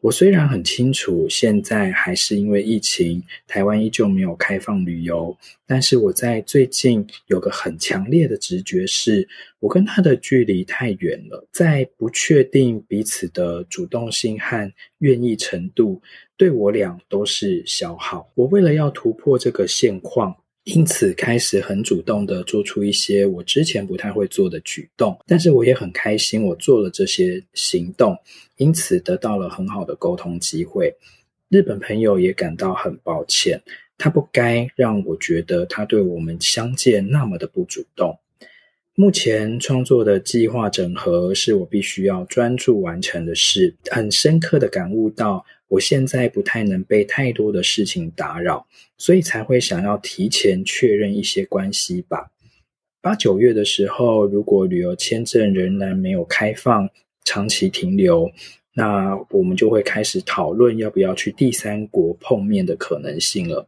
[0.02, 9.28] 我虽然很清楚，现在还是因为疫情，台湾依旧没有开放旅游，但是我在最近有个很强烈的直觉是，
[9.60, 16.02] 我跟他的距离太远了，在不确定彼此的主动性和愿意程度，
[16.38, 18.32] 对我俩都是消耗。
[18.36, 20.34] 我为了要突破这个现况。
[20.76, 28.16] 因此，开始很主动地做出一些我之前不太会做的举动，但是我也很开心，我做了这些行动，
[28.58, 30.94] 因此得到了很好的沟通机会。
[31.50, 33.60] 日本朋友也感到很抱歉，
[33.98, 38.16] 他不该让我觉得他对我们相见那么的不主动。
[38.94, 45.44] 目前创作的计划整合是我必须要专注完成的事，很深刻的感悟到。
[45.70, 52.32] 我现在不太能被太多的事情打扰，所以才会想要提前确认一些关系吧。
[53.02, 56.90] 八九月的时候，如果旅游签证仍然没有开放，
[57.24, 58.30] 长期停留，
[58.74, 63.68] 那我们就会开始讨论要不要去第三国碰面的可能性了。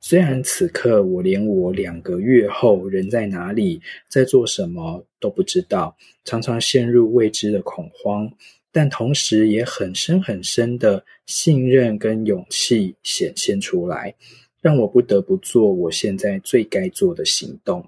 [0.00, 5.94] 虽然此刻我连我两个月后人在哪里，在做什么都不知道，
[6.24, 8.32] 常常陷入未知的恐慌，
[8.72, 14.14] 但同时也很深很深的信任跟勇气显现出来，
[14.60, 17.84] 让我不得不做我现在最该做的行动。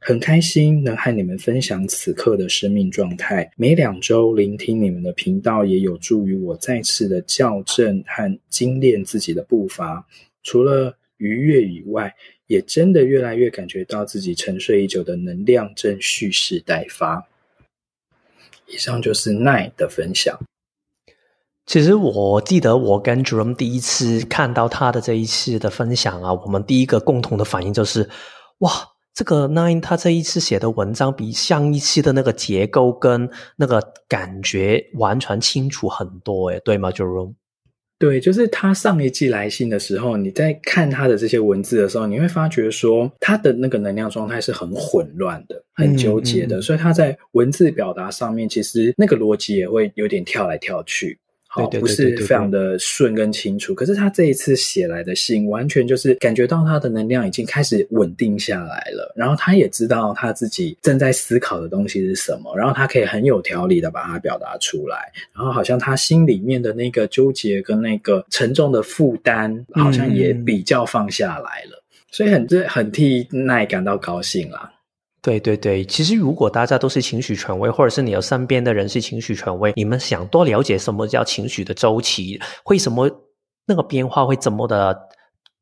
[0.00, 3.50] 很开心能和你们分享此刻的生命状态。
[3.56, 10.06] 每两周聆听你们的频道，也有助于我再次的校正和精炼自己的步伐。
[10.44, 12.14] 除了愉悦以外，
[12.46, 17.28] 也真的越来越感觉到自己沉睡已久的能量正蓄势待发。
[18.68, 20.38] 以上就是奈的分享。
[21.66, 28.08] 其实我记得我跟 Jerome 第一次看到他的这一次的分享啊，我们第一个共同的反应就是，
[28.58, 28.70] 哇！
[29.14, 37.34] 这个 Nine 他这一次写的文章比上一期的那个结构跟那个感觉完全清楚很多，诶，对吗，Jerome？
[37.98, 51.18] 对，就是他上一季来信的时候，你在看他的这些文字的时候，你会发觉说他的那个能量状态是很混乱的，很纠结的，嗯嗯、所以他在文字表达上面，其实那个逻辑也会有点跳来跳去。
[51.50, 53.74] 好，不是非常的顺跟清楚。
[53.74, 59.10] 可是他这一次写来的信，完全就是感觉到他的能量已经开始稳定下来了。
[59.16, 65.10] 然后他也知道他自己正在思考的东西是什么，然后他可以很有条理的把它表达出来。
[65.34, 71.82] 然后好像他心里面的那个纠结跟那个沉重的负担，好像也比较放下来了。
[71.82, 74.70] 嗯、所以很这很替奈感到高兴啦。
[75.28, 83.10] 对对对，其实如果大家都是情绪权威，或者是你有身边的人是情绪权威，你们想多了解什么叫情绪的周期，会什么
[83.66, 84.98] 那个变化会怎么的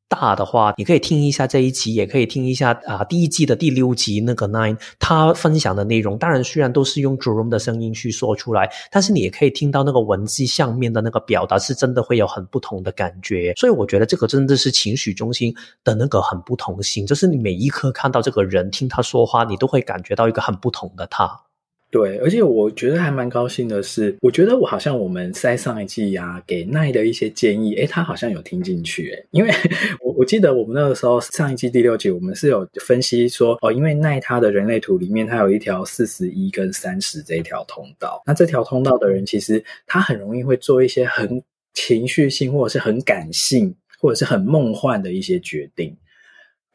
[0.09, 6.17] 大的话，你可以听一下这一集，也可以听一下啊、第一季的第六集那个 Nine 他分享的内容。
[6.17, 13.53] 当然，虽然都是用 Jerome 的声音去说出来，但是你也可以听到那个文字上面的那个表达，是真的会有很不同的感觉。
[13.57, 21.46] 所以我觉得这个真的是情绪中心的那个很不同性，就是你每一刻看到这个人，听他说话，你都会感觉到一个很不同的他。
[21.91, 29.51] 对，而且我觉得还蛮高兴的是，我觉得我好像我们在上一季呀、给奈的一些建议，诶他好像有听进去，诶因为
[30.03, 45.97] 我我记得我们那个时候上一季第六集，我们是有分析说，哦，因为奈他的人类图里面，他有一条四十一跟三十这一条通道，那这条通道的人其实他很容易会做一些很情绪性或者是很感性或者是很梦幻的一些决定。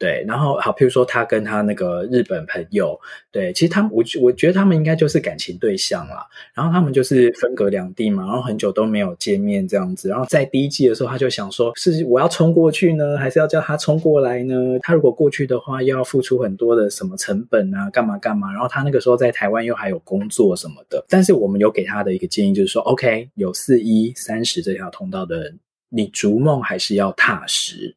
[0.02, 2.98] 对，然后好，譬如说他跟他那个日本朋友，
[3.30, 6.26] 对，其实他们我我觉得他们应该就是感情对象啦。
[6.52, 10.08] 然后他们就是分隔两地嘛，然后很久都没有见面这样子。
[10.08, 14.76] 然后在第一季的时候，他就想说，是我要冲过去呢，还是要叫他冲过来呢？
[14.80, 18.50] 他如果过去的话，又要付出很多的什么成本啊，干嘛干嘛。
[18.52, 21.04] 然后他那个时候在台湾又还有工作什么的。
[21.08, 27.94] 但是我们有给他的一个建议就是说，OK，有四一三十这条通道的人，你逐梦还是要踏实。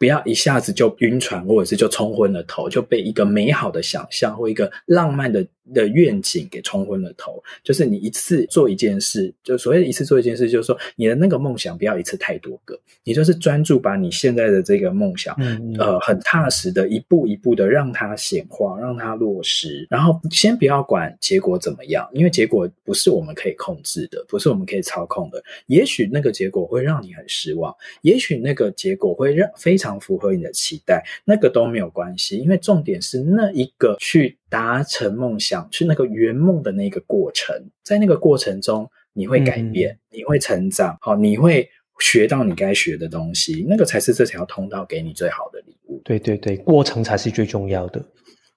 [0.00, 7.42] 不要一下子就晕船，或者是就冲昏了头，就被一个美好的想象或一个浪漫的的愿景给冲昏了头。
[7.62, 19.86] 就是你一次做一件事，就所谓的一次做一件事，就是说你的那个梦想不要一次太多个，你就是专注把你现在的这个梦想，嗯嗯呃，很踏实的一步一步的让它显化，让它落实。
[19.90, 25.42] 然后先不要管结果怎么样，因为结果不是我们可以控制的，不是我们可以操控的。
[25.66, 29.90] 也许那个结果会让你很失望，也许那个结果会让非常。
[30.00, 41.66] 符合你的期待，那个都没有关系，因为重点是那一个去达成梦想、去那个圆梦的那个过程，在那个过程中，你会改变，嗯、你会成长，好，你会
[42.00, 46.02] 学到你该学的东西，那个才是这条通道给你最好的礼物。
[46.04, 48.04] 对对对，过程才是最重要的。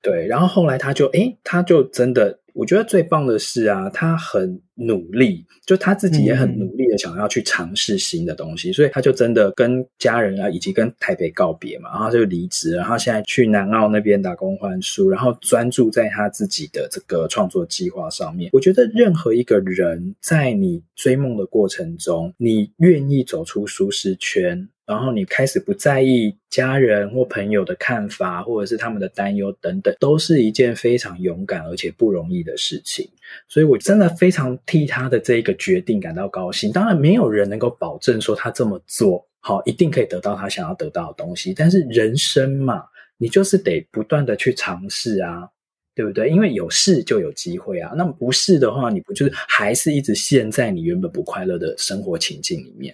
[0.01, 2.39] 对，然后后来他就，诶，他就真的。
[2.53, 18.49] 我觉得最棒的是啊，他很努力，就他自己也很努力的想要去尝试新的东西，嗯、所以他就真的跟家人啊，以及跟台北告别嘛，然后就离职，然后现在去南澳那边打工换书，然后专注在他自己的这个创作计划上面。
[18.53, 24.69] 我觉得任何一个人在你追梦的过程中，你愿意走出舒适圈。
[24.85, 33.09] 然后你开始不在意家人或朋友的看法，或者是他们的担忧等等，都是一件非常勇敢而且不容易的事情。
[33.47, 36.71] 所以我真的非常替他的这一个决定感到高兴。
[36.71, 41.53] 当然，没有人能够保证说他这么做好一定可以得到他想要得到的东西。
[41.53, 42.83] 但是人生嘛，
[43.17, 45.47] 你就是得不断的去尝试啊，
[45.95, 46.29] 对不对？
[46.29, 47.93] 因为有试就有机会啊。
[47.95, 52.93] 那不试的话，你不就是还是一直陷在你原本不快乐的生活情境里面？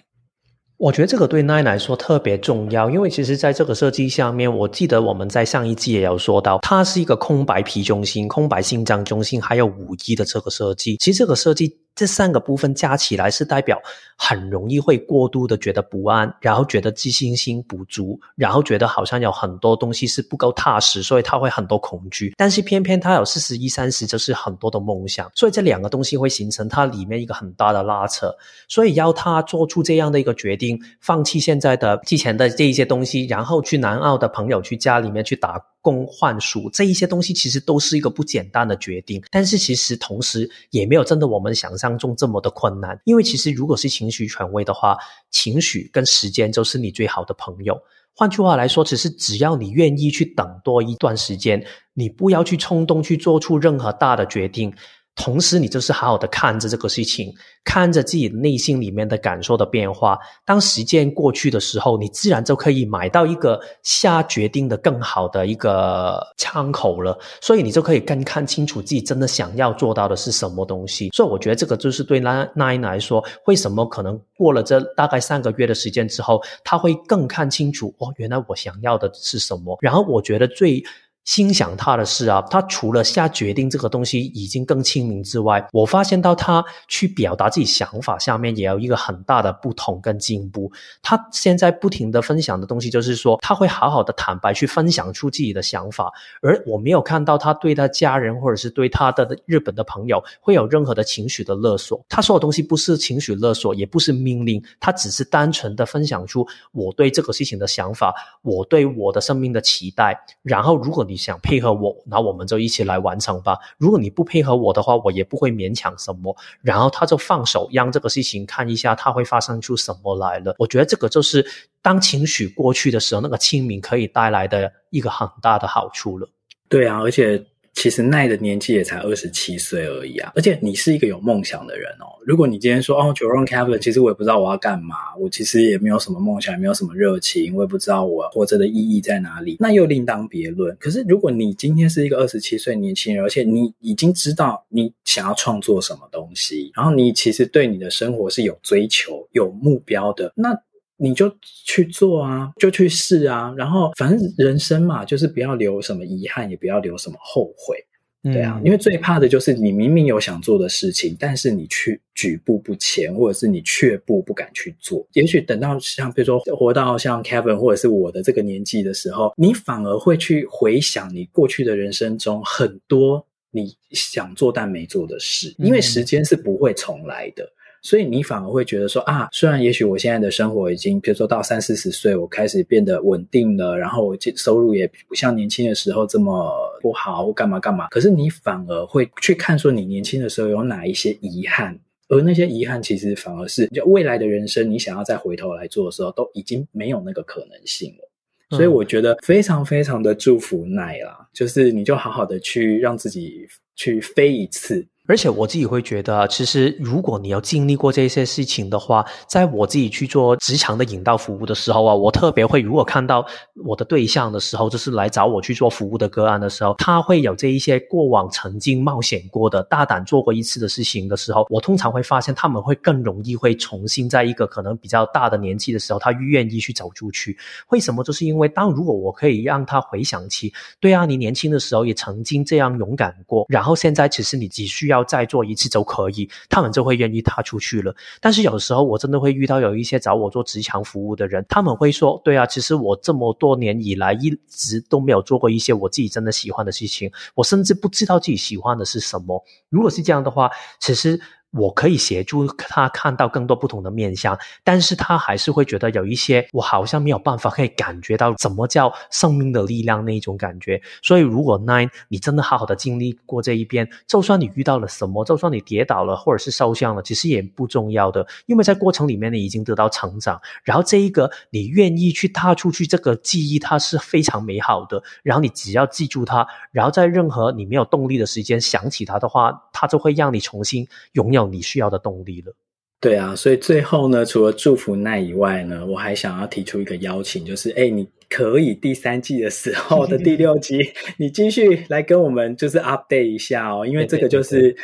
[0.80, 10.96] 我觉得这个对 Nine 来说特别重要，因为其实在这个设计下面，我记得我们在上一季也有说到，它是一个空白皮中心、空白心脏中心，还有五一的这个设计。
[10.96, 11.76] 其实这个设计。
[11.94, 13.80] 这三个部分加起来是代表
[14.16, 22.34] 很容易会过度的觉得不安，然后觉得自信心不足，然后觉得好像有很多东西是不够踏实，所以他会很多恐惧。
[22.36, 28.34] 但是偏偏他有四十一三十，就是很多的梦想，所以这两个东西会形成它里面一个很大的拉扯。
[28.68, 43.00] 所以要他做出这样的一个决定，放弃现在的之前的这一些东西，然后去南澳的朋友去家里面去打工换宿这一些东西其实都是一个不简单的决定，但是其实同时也没有真的我们想象中这么的困难。
[43.04, 44.98] 因为其实如果是情绪权威的话，
[45.30, 47.80] 情绪跟时间就是你最好的朋友。
[48.14, 51.64] 换句话来说，其实只要你愿意去等多一段时间，
[51.94, 54.74] 你不要去冲动去做出任何大的决定。
[55.16, 57.30] 同时，你就是好好的看着这个事情，
[57.62, 60.18] 看着自己内心里面的感受的变化。
[60.46, 67.18] 当时间过去的时候，你自然就可以买到一个下决定的更好的一个窗口了。
[67.42, 71.10] 所以你就可以更看清楚自己真的想要做到的是什么东西。
[71.14, 79.76] 所以我觉得这个就是对 Nine 来说，为什么可能过了这大概三个月的时间之后，他会更看清楚哦，原来我想要的是什么。
[79.82, 80.82] 然后我觉得最。
[81.30, 90.72] 心想他的事啊，他除了下决定这个东西已经更清明之外，我发现到他去表达自己想法下面也有一个很大的不同跟进步。
[91.00, 96.10] 他现在不停的分享的东西就是说，他会好好的坦白去分享出自己的想法，
[96.42, 102.04] 而我没有看到他对他家人或者是对他的日本的朋友会有任何的情绪的勒索。
[102.08, 108.12] 他说的东西不是情绪勒索，也不是命令，他只是单纯的分享出我对这个事情的想法，
[108.42, 110.20] 我对我的生命的期待。
[110.42, 113.58] 然后如果你想配合我，那我们就一起来完成吧。
[113.78, 116.34] 如果你不配合我的话，我也不会勉强什么。
[116.62, 120.54] 然后他就放手，让这个事情看一下，它会发生出什么来了。
[120.58, 121.46] 我觉得这个就是
[121.82, 126.28] 当情绪过去的时候，那个清明可以带来的一个很大的好处了。
[126.68, 127.44] 对啊，而且。
[127.80, 132.04] 其实奈的年纪也才二十七岁而已啊，而且你是一个有梦想的人哦。
[132.26, 140.76] 如果你今天说哦，Jerome Kevin，其实我也不知道我要干嘛，我其实也没有什么梦想，也没有什么热情，我也不知道我活着的意义在哪里，那又另当别论。
[140.78, 150.54] 可是如果你今天是一个二十七岁年轻人，而且你已经知道你想要创作什么东西，然后你其实对你的生活是有追求、有目标的，那。
[151.02, 157.82] 你就去做啊，就去试啊，然后反正人生嘛，就是不要留什么遗憾，也不要留什么后悔，
[158.22, 165.06] 对啊，嗯，因为最怕的就是你明明有想做的事情，但是你去举步不前，或者是你却步不敢去做。
[165.14, 177.50] 也许等到像比如说活到像 Kevin 或者是我的这个年纪的时候，你反而会去回想你过去的人生中很多你想做但没做的事，因为时间是不会重来的。
[177.82, 187.88] 所以你反而会觉得说啊，虽然也许我现在的生活已经，比如说到三四十岁，我开始变得稳定了，然后我收入也不像年轻的时候这么不好，或干嘛干嘛。
[187.88, 191.78] 可是你反而会去看说，你年轻的时候有哪一些遗憾，
[192.08, 198.10] 而那些遗憾其实反而是就未来的人生，你想要再回头来做的时候，都已经没有那个可能性了。
[198.50, 204.86] 所以我觉得非常非常的祝福奈啦，就是你就好好的去让自己去飞一次。
[205.10, 213.26] 而且我自己会觉得，其实如果你有经历过这些事情的话，在我自己去做职场的引导服务的时候啊，我特别会，如果看到
[213.64, 227.36] 我的对象的时候，就是来找我去做服务的个案的时候，他会有这一些过往曾经冒险过的、大胆做过一次的事情的时候，我通常会发现他们会更容易会重新在一个可能比较大的年纪的时候，他愿意去走出去。
[227.70, 228.04] 为什么？
[228.04, 234.99] 就是因为当如果我可以让他回想起，对啊，你年轻的时候也曾经这样勇敢过，然后现在其实你只需要。
[235.04, 237.94] 再做一次就可以，他们就会愿意踏出去了。
[238.20, 251.20] 但是有时候我真的会遇到有一些找我做职场服务的人，他们会说：“对啊，其实我这么多年以来一直都没有做过一些我自己真的喜欢的事情，我甚至不知道自己喜欢的是什么。”如果是这样的话，其实。
[251.50, 260.80] 我可以协助他看到更多不同的面向，但是他还是会觉得有一些我好像没有办法可以感觉到怎么叫生命的力量那一种感觉。
[261.02, 270.40] 所以如果 Nine 你真的好好的经历过这一边，就算你遇到了什么，就算你跌倒了或者是受伤了，其实也不重要的，因为在过程里面你已经得到成长。
[270.62, 275.02] 然后这一个你愿意去踏出去，这个记忆它是非常美好的。
[275.24, 281.39] 然后你只要记住它，然后在任何你没有动力的时间想起它的话，它就会让你重新拥有。
[281.46, 282.54] 你需要的动力了，
[283.00, 290.78] 对啊，所以最后呢，除了祝福奈以外呢，我还想要提出一个邀请，就是，哎，你可以第三季的时候的第六集，
[291.18, 294.76] 你继续来跟我们就是 update 一下哦，因为这个就是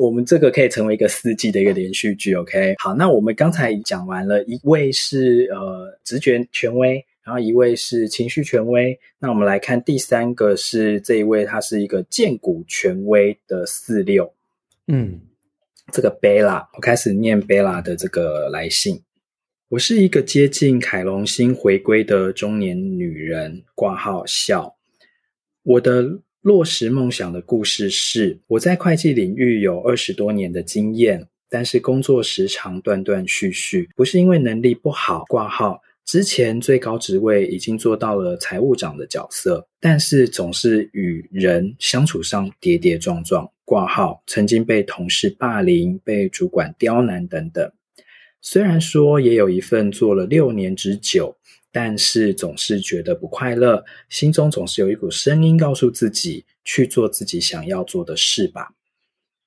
[0.00, 2.34] 我们这个可以成为一个四季的一个连续剧。
[2.34, 7.04] OK，好，那我们刚才讲完了，一位是呃直觉权威。
[7.22, 14.32] 然后一位是情绪权威，那我们来看第三个是这一位，他是一个荐骨权威的四六，
[14.88, 15.20] 嗯，
[15.92, 19.02] 这个贝拉，我开始念贝拉的这个来信。
[19.68, 24.76] 我是一个接近凯龙星回归的中年女人，挂号笑。
[25.62, 35.80] 我的落实梦想的故事是，我在会计领域有二十多年的经验，但是工作时常断断续续，不是因为能力不好，挂号。
[36.06, 43.48] 之前最高职位已经做到了财务长的角色，但是总是与人相处上跌跌撞撞。
[43.70, 47.72] 挂号曾经被同事霸凌，被主管刁难等等。
[48.40, 51.36] 虽然说也有一份做了六年之久，
[51.70, 58.74] 但是总是觉得不快乐，心中总是有一股声音告诉自己去做自己想要做的事吧。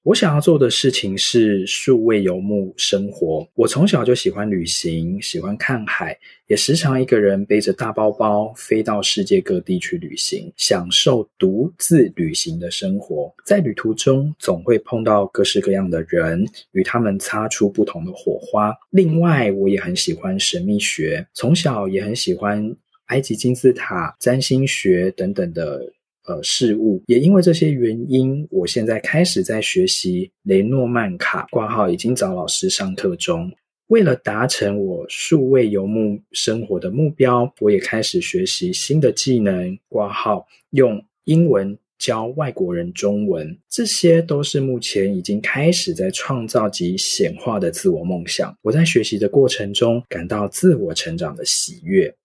[0.04, 3.48] 我想要做的事情是数位游牧生活。
[3.56, 13.34] 我从小就喜欢旅行，喜欢看海，也时常一个人背着大包包飞到世界各地去旅行，享受独自旅行的生活。
[13.46, 18.76] 在旅途中，总会碰到各式各样的人，与他们擦出不同的火花。
[18.90, 22.76] 另外，我也很喜欢神秘学，从小也很喜欢
[23.06, 25.94] 埃及金字塔、占星学等等的。
[26.26, 33.52] 呃，事物也因为这些原因，我现在开始在学习雷诺曼卡挂号，已经找老师上课中。
[33.88, 43.56] 为了达成我数位游牧生活的目标，我也开始学习新的技能挂号，用英文教外国人中文。
[43.70, 48.58] 这些都是目前已经开始在创造及显化的自我梦想。
[48.62, 52.16] 我在学习的过程中，感到自我成长的喜悦。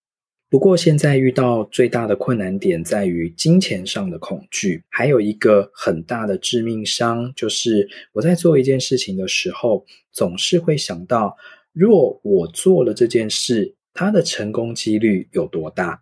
[0.50, 11.36] 不过，现在遇到最大的困难点在于金钱上的恐惧，还有一个很大的致命伤，就是我在做一件事情的时候，总是会想到，
[11.74, 16.00] 若我做了这件事，它的成功几率有多大？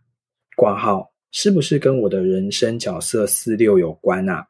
[0.55, 4.47] 挂号是不是跟我的人生角色四六有关啊？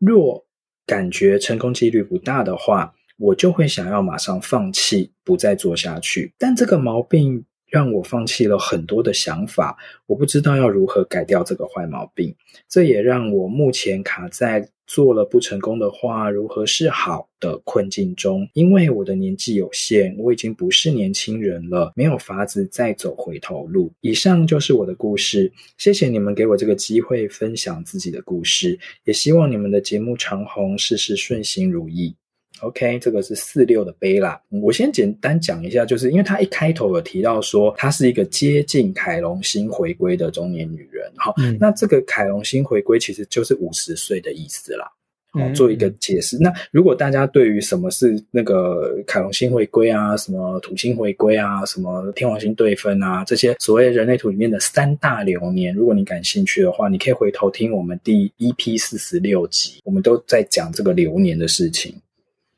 [0.00, 0.44] 若
[0.86, 6.34] 感觉成功几率不大的话，我就会想要马上放弃，不再做下去。
[6.36, 7.44] 但这个毛病，
[7.74, 12.32] 让我放弃了很多的想法，我不知道要如何改掉这个坏毛病。
[12.68, 18.48] 这也让我目前卡在做了不成功的话，如何是好的困境中。
[18.52, 23.92] 因为我的年纪有限，我已经不是年轻人了，没有法子再走回头路。
[24.02, 32.14] 以上就是我的故事，谢谢你们给我这个机会分享自己的故事，也希望你们的节目长红，事事顺心如意。
[32.60, 34.40] OK，这个是四六的贝拉。
[34.62, 41.10] 我先简单讲一下，就是因为他一开头有提到说，她是一个接近凯龙星回归的中年女人。
[41.16, 44.90] 好，嗯、那这个凯龙星回归其实就是五十岁的意思啦。
[45.32, 46.36] 好，做一个解释。
[46.38, 61.92] 嗯、那如果大家对于什么是那个凯龙星回归啊，什么土星回归啊，什么天王星对分啊，这些所谓人类图里面的三大流年，如果你感兴趣的话，你可以回头听我们第一批四十六集，我们都在讲这个流年的事情。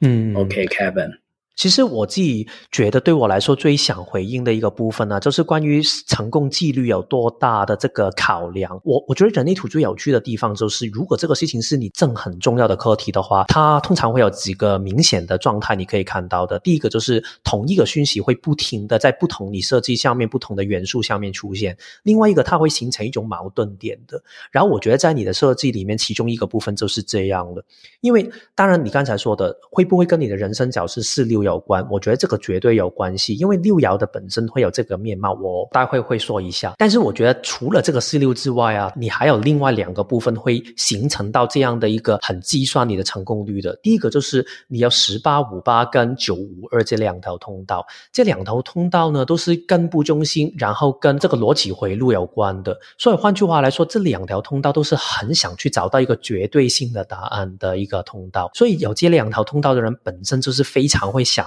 [0.01, 1.26] 嗯，OK，Kevin。
[1.57, 8.79] 其实我自己觉得，对我来说最想回应的一个部分呢，就是关于成功几率有多大的这个考量。
[8.85, 16.59] 我我觉得人类图最有趣的地方就是，如果这个事情是你正很重要的课题的话，它通常会有几个明显的状态你可以看到的。
[16.59, 24.23] 第一个就是同一个讯息会不停的在不同你设计下面不同的元素下面出现；另外一个它会形成一种矛盾点的。
[24.51, 27.65] 然后我觉得在你的设计里面，其中一个部分就是这样的。
[28.03, 36.74] 因为当然你刚才说的会不会跟你的人生角色四六有关，我觉得这个绝对有关系，因为六爻的本身会有这个面貌，我待会会说一下。
[36.76, 43.74] 但是我觉得除了这个四六之外啊，你还有另外两个部分会形成到这样的一个很计算你的成功率的。
[43.82, 52.76] 第一个就是你要十八五八跟九五二这两条通道，这两条通道呢都是根部中心，然后跟这个逻辑回路有关的。
[52.99, 58.51] 所以换句话来说，这两条通道都是很想去找到一个绝对性的答案的一个通道。
[58.55, 61.47] 所以有这两条通道的人本身就是非常会讲。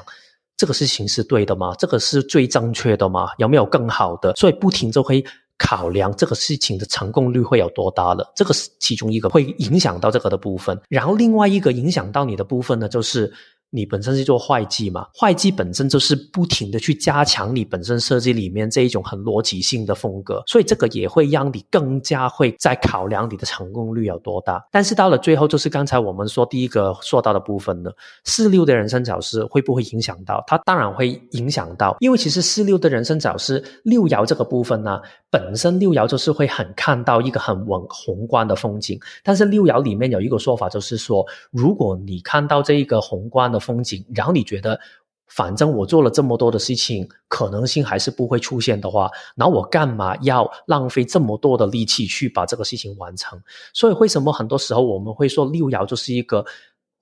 [0.59, 1.73] 这个事情是对的吗？
[1.79, 3.29] 这个是最正确的吗？
[3.37, 4.33] 有没有更好的？
[4.35, 5.23] 所以不停就会
[5.57, 8.29] 考量这个事情的成功率会有多大了。
[8.35, 10.77] 这个是其中一个会影响到这个的部分。
[10.89, 13.31] 然后另外一个影响到你的部分呢，就是
[13.71, 24.59] 你本身是做会计嘛，会计本身就是不停的去加强你本身设计里面这一种很逻辑性的风格，所以这个也会让你更加会在考量你的成功率有多大。
[24.71, 27.91] 但是到了最后，就是刚才我们说第一个说到的部分呢，
[28.23, 30.43] 四六的人生角色会不会影响到？
[30.47, 34.99] 它当然会影响到，因为其实四六的人生角色六爻这个部分呢，
[35.29, 43.58] 本身六爻就是会很看到一个很稳宏观的风景，但是六爻里面有一个说法，就是说如果你看到这一个宏观的。
[43.59, 44.79] 风景，然后你觉得，
[45.27, 53.39] 反正我做了这么多的事情，可能性还是不会出现的话，那我干嘛要浪费这么多的力气去把这个事情完成？
[53.73, 56.43] 所以为什么很多时候我们会说六爻就是一个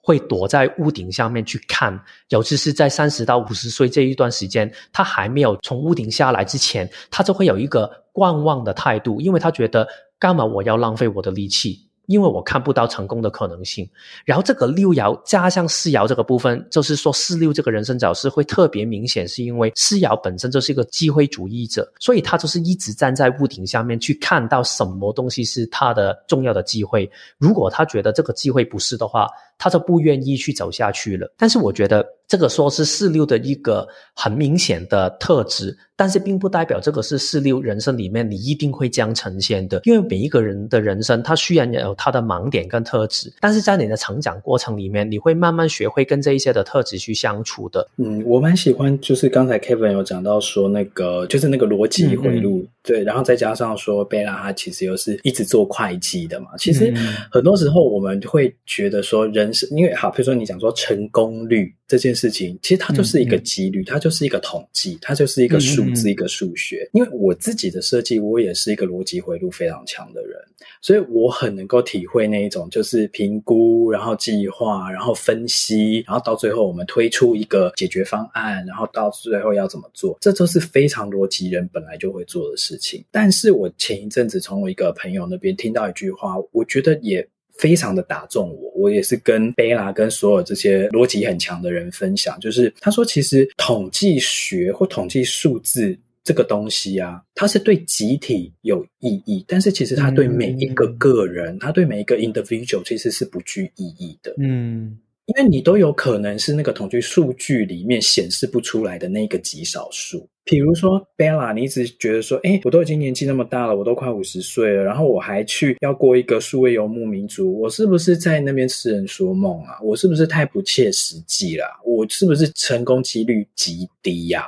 [0.01, 1.97] 会躲在屋顶下面去看，
[2.29, 9.87] 尤其是在三十到五十岁这一段时间，他还没有从屋顶下来之前，他就会有一个观望的态度，因为他觉得
[10.19, 11.86] 干嘛我要浪费我的力气？
[12.07, 13.87] 因为我看不到成功的可能性，
[14.25, 27.09] 然后这个六爻加上四爻这个部分，就是说四六这个人生角是会特别明显，是因为四爻本身就是一个机会主义者，所以他就是一直站在屋顶下面去看到什么东西是他的重要的机会。
[27.37, 29.27] 如果他觉得这个机会不是的话，
[29.57, 31.31] 他就不愿意去走下去了。
[31.37, 35.77] 但是我觉得这个说是四六的一个很明显的特质。
[35.99, 47.89] 但是并不代表这个是四六人生里面你一定会这样呈现的，因为每一个人的人生，他虽然有他的盲点跟特质，但是在你的成长过程里面，你会慢慢学会跟这一些的特质去相处的。
[47.95, 56.93] 嗯，我蛮喜欢，就是刚才 Kevin 有讲到说那个，就是那个逻辑回路，嗯、对，然后再加上说贝拉他其实又是一直做会计的嘛，其实
[57.29, 61.73] 很多时候我们会觉得说人生，因为好，比如说你讲说成功率。
[61.87, 66.85] 这件事情其实它就是一个几率，它就是一个统计，它就是一个数字，一个数学。
[66.91, 70.37] 因为我自己的设计，我也是一个逻辑回路非常强的人，
[70.81, 83.03] 所以我很能够体会那一种就是评估，然后计划，然后分析，然后到最后我们推出一个解决方案，然后到最后要怎么做，这都是非常逻辑人本来就会做的事情。
[83.11, 87.27] 但是我前一阵子从我一个朋友那边听到一句话，我觉得也。
[87.59, 95.97] 非常的打中我，我也是跟贝拉跟所有这些逻辑很强的人分享，就是他说，其实统计学或统计数字
[96.27, 104.35] 这个东西啊，它是对集体有意义，但是其实它对每一个个人，嗯、它对每一个 individual 其实是不具意义的。
[104.37, 110.27] 嗯，因为你都有可能是那个统计数据里面显示不出来的那个极少数。
[110.43, 119.79] 比如说，Bella，你一直觉得说，诶，我都已经年纪那么大了，我都快五十岁了，然后我还去要过一个数位游牧民族，我是不是在那边痴人说梦啊？
[119.81, 121.79] 我是不是太不切实际了啊？
[121.85, 124.43] 我是不是成功几率极低呀？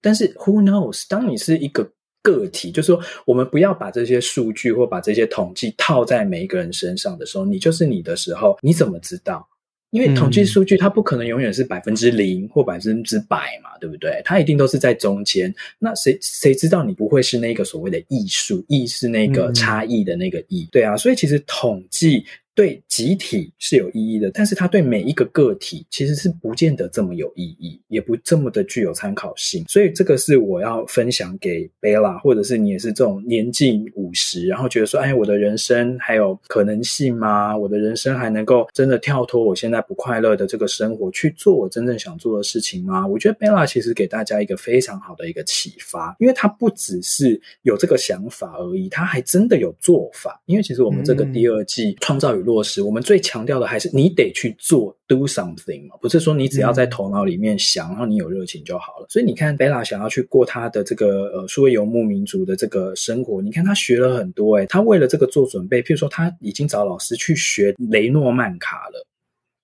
[0.00, 1.04] 但是，Who knows？
[1.08, 1.90] 当你是一个
[2.22, 9.46] 个体，就是说，我们不要把这些数据或把这些统计套在每一个人身上的时候，你就是你的时候，你怎么知道？
[9.90, 14.20] 因为统计数据它不可能永远是百分之零或百分之百嘛，对不对？
[14.24, 15.54] 它一定都是在中间。
[15.78, 18.64] 那谁谁知道你不会是那个所谓的异数？
[18.68, 20.96] 异是那个差异的那个异，对啊。
[20.96, 22.24] 所以其实统计。
[22.58, 29.64] 对集体是有意义的，但是它对每一个个体其实是不见得这么有意义，也不这么的具有参考性。
[29.68, 37.56] 所以这个是我要分享给 Bella，或者是你也是这种年近五十，然后觉得说，哎，我的人生还有可能性吗？
[37.56, 43.06] 我的人生还能够真的跳脱我现在不快乐的这个生活，去做我真正想做的事情吗？
[43.06, 50.42] 我觉得 Bella 其实给大家一个非常好的一个启发，因为他不只是有这个想法而已，他还真的有做法。
[50.46, 59.06] 因为其实我们这个第二季创造与落实，我们最强调的还是你得去做，do something 嘛，不是说你只要在头脑里面想，然后你有热情就好了。
[59.10, 69.06] 所以你看，Bella 想要去过他的这个呃数位游牧民族的这个生活，你看他学了很多诶，他为了这个做准备，譬如说他已经找老师去学雷诺曼卡了，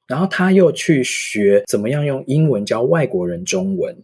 [0.07, 3.97] 然后他又去学怎么样用英文教外国人中文。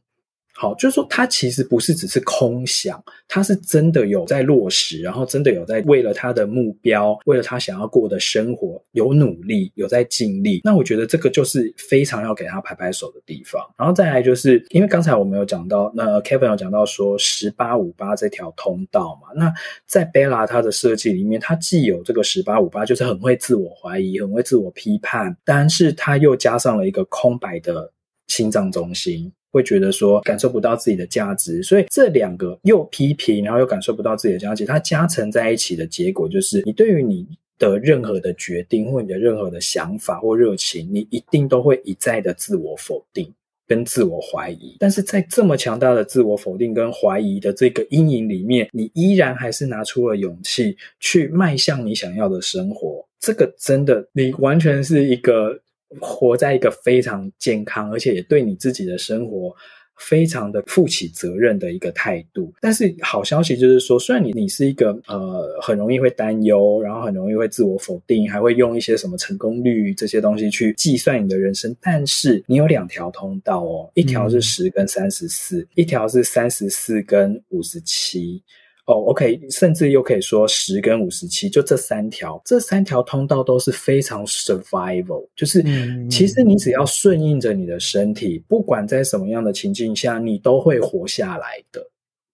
[0.61, 10.61] 好，就是说，他其实不是只是空想，他是真的有在落实，然后真的有在为了他的目标，为了他想要过的生活有努力，有在尽力。
[10.62, 13.66] 那我觉得这个就是非常要给他拍拍手的地方。
[13.78, 19.50] 然后再来就是，因为刚才我们有讲到，那 Kevin 有讲到说十八五八这条通道嘛，那
[19.86, 27.90] 在 Bella 他的设计里面，他既有这个十八五八，就是很会自我怀疑，很会自我批判，但是他又加上了一个空白的
[28.26, 29.32] 心脏中心。
[29.53, 37.26] 会觉得说感受不到自己的价值，所以这两个又批评，然后又感受不到自己的价值，它加成在一起的结果就是，你对于你
[37.59, 43.32] 的任何的决定或你的任何的想法或热情，你一定都会一再的自我否定
[43.66, 44.76] 跟自我怀疑。
[44.78, 53.05] 但是在这么强大的自我否定跟怀疑的这个阴影里面，你依然还是拿出了勇气去迈向你想要的生活。
[53.18, 55.61] 这个真的，你完全是一个。
[55.99, 59.55] 活在一个非常健康，而且也对你自己的生活。
[60.03, 78.43] 非常的负起责任的一个态度，但是好消息就是说，虽然你你是一个呃很容易会担忧，然后很容易会自我否定，还会用一些什么成功率这些东西去计算你的人生，但是你有两条通道哦，一条是十跟三十四，一条是三十四跟五十七。
[78.87, 85.62] 哦、oh，OK，甚至又可以说十跟五十七，就这三条，这三条通道都是非常 survival，就是
[86.09, 91.87] 其实你只要顺应着你的身体，不管在什么样的情境下，你都会活下来的。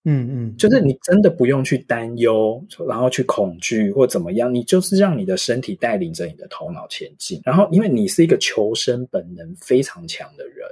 [0.09, 10.65] 嗯嗯，就是你真的不用去担忧，然后去恐惧或怎么样，你就是让你的身体带领着你的头脑前进，然后因为你是一个求生本能非常强的人。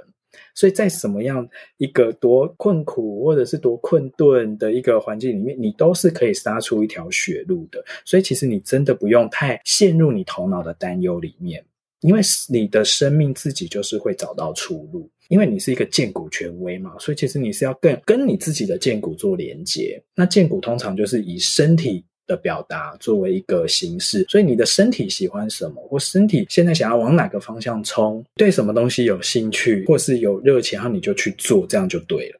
[0.55, 1.47] 所以在什么样
[1.77, 7.83] 一个多困苦或者是多困顿的一个环境里面，你都是可以杀出一条血路的。
[8.03, 11.63] 所以其实你真的不用太陷入你头脑的担忧里面，
[11.99, 15.07] 因为你的生命自己就是会找到出路。
[15.27, 19.99] 因为你是一个荐骨权威嘛，所以其实你是要更跟你自己的荐骨做连接。
[20.13, 32.39] 那荐骨通常就是以身体的表达作为一个形式，所以你的身体喜欢什么，或身体现在想要往哪个方向冲，对什么东西有兴趣，或是有热情，然后你就去做，这样就对了。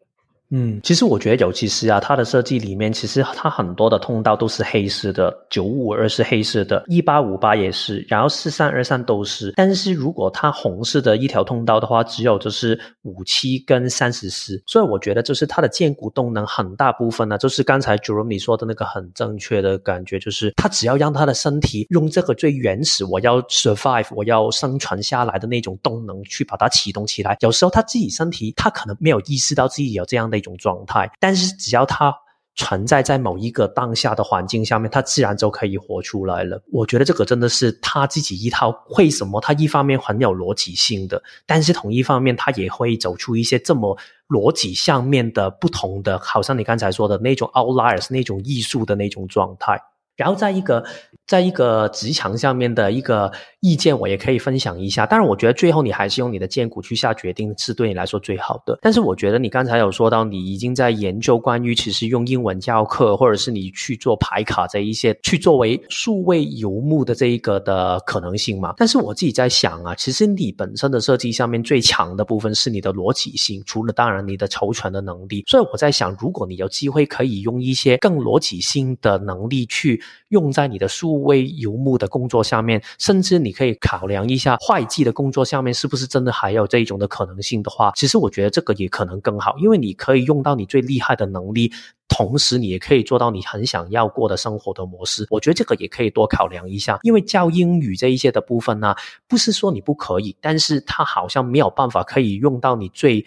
[0.51, 9.51] 嗯，其实我觉得，尤其是啊，它的设计里面，其实它很多的通道都是黑色的，九五二是黑色的，一八五八也是，然后四三二三都是。
[9.55, 14.61] 但是如果它红色的一条通道的话，只有就是五七跟三十四。
[14.67, 27.35] 所以我觉得，就是它的荐骨动能很大部分呢，就是刚才 Jerome 你说的那个很正确的感觉，就是它只要让它的身体用这个最原始我要 survive 我要生存下来的那种动能去把它启动起来。
[27.41, 30.34] 有时候他自己身体他可能没有意识到自己有这样的。
[30.35, 32.13] 那种状态，但是只要他
[32.57, 36.61] 存在在某一个当下的环境下面，他自然就可以活出来了。
[36.71, 38.73] 我觉得这个真的是他自己一套。
[38.97, 43.97] 为什么他一方面很有逻辑性的，但是同一方面他也会走出一些这么
[44.29, 49.81] 逻辑上面的不同的，好像你刚才说的那种 outliers 那种艺术的那种状态。
[50.15, 50.83] 然后在一个
[51.27, 55.05] 在一个职场上面的一个意见，我也可以分享一下。
[55.05, 58.77] 当然，我觉得最后你还是用你的荐骨去下决定，是对你来说最好的。
[58.81, 68.73] 但是，我觉得你刚才有说到，你已经在研究关于其实用英文教课，或者是你去做牌卡这一些，去作为数位游牧的这一个的可能性嘛。
[68.77, 75.43] 但是我自己在想啊，其实你本身的设计上面最强的部分是你的逻辑性，除了当然你的筹权的能力。
[75.47, 79.99] 所以我在想，如果你有机会可以用一些更逻辑性的能力去。
[80.29, 91.71] 用在你的数位游牧的工作下面，甚至你可以考量一下会计的工作下面是不是真的还有这一种的可能性的话，其实我觉得这个也可能更好，因为你可以用到你最厉害的能力，
[92.07, 95.27] 同时你也可以做到你很想要过的生活的模式。
[95.29, 98.95] 我觉得这个也可以多考量一下，因为教英语这一些的部分呢，
[99.27, 103.25] 不是说你不可以，但是它好像没有办法可以用到你最。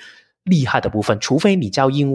[0.48, 2.12] 厉害的部分，除非你教英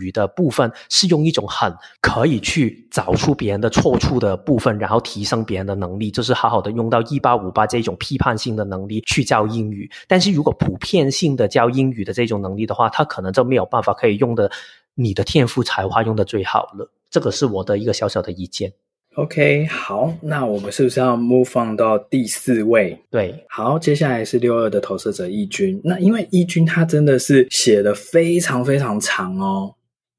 [0.00, 9.90] 语的部分是用一种很可以去找出别人的错处的部分，然后提升别人的能力，就是好好的用到一八五八这种批判性的能力去教英语。
[10.08, 14.50] 但是如果普遍性的教英语的这种能力的话，他可能就没有办法可以用的
[14.94, 16.90] 你的天赋才华用的最好了。
[17.10, 18.72] 这个是我的一个小小的意见。
[19.16, 22.98] OK，好，那我们是不是要 move on 到第四位？
[23.12, 25.80] 对，好，接下来是六二的投射者翊君。
[25.84, 29.72] 那因为翊君他真的是写的非常非常长哦，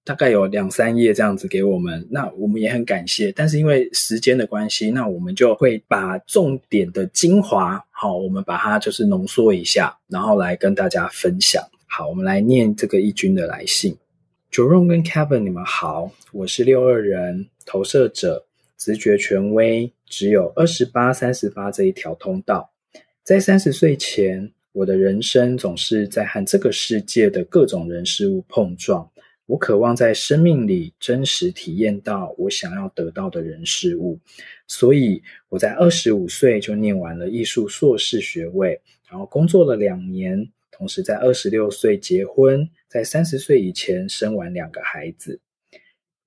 [0.06, 2.08] 大概有两三页这样子给我们。
[2.10, 11.62] 那我们也很感谢，但是因为时间的关系，那我们就会把重点的精华，好，我们把它就是浓缩一下，然后来跟大家分享。
[11.86, 13.98] 好，我们来念这个翊君的来信。
[14.54, 18.45] Jerome 跟 Kevin，你们好，我是六二人投射者。
[18.78, 22.72] 直觉权威只有二十八、三十八这一条通道。
[23.24, 29.10] 在三十岁前，我的人生总是在和这个世界的各种人事物碰撞。
[29.48, 34.20] 我渴望在生命里真实体验到我想要得到的人事物，
[34.68, 45.40] 所以我在二十五岁就念完了艺术硕士学位，然后工作了两年，同时在二十六岁结婚，在三十岁以前生完两个孩子。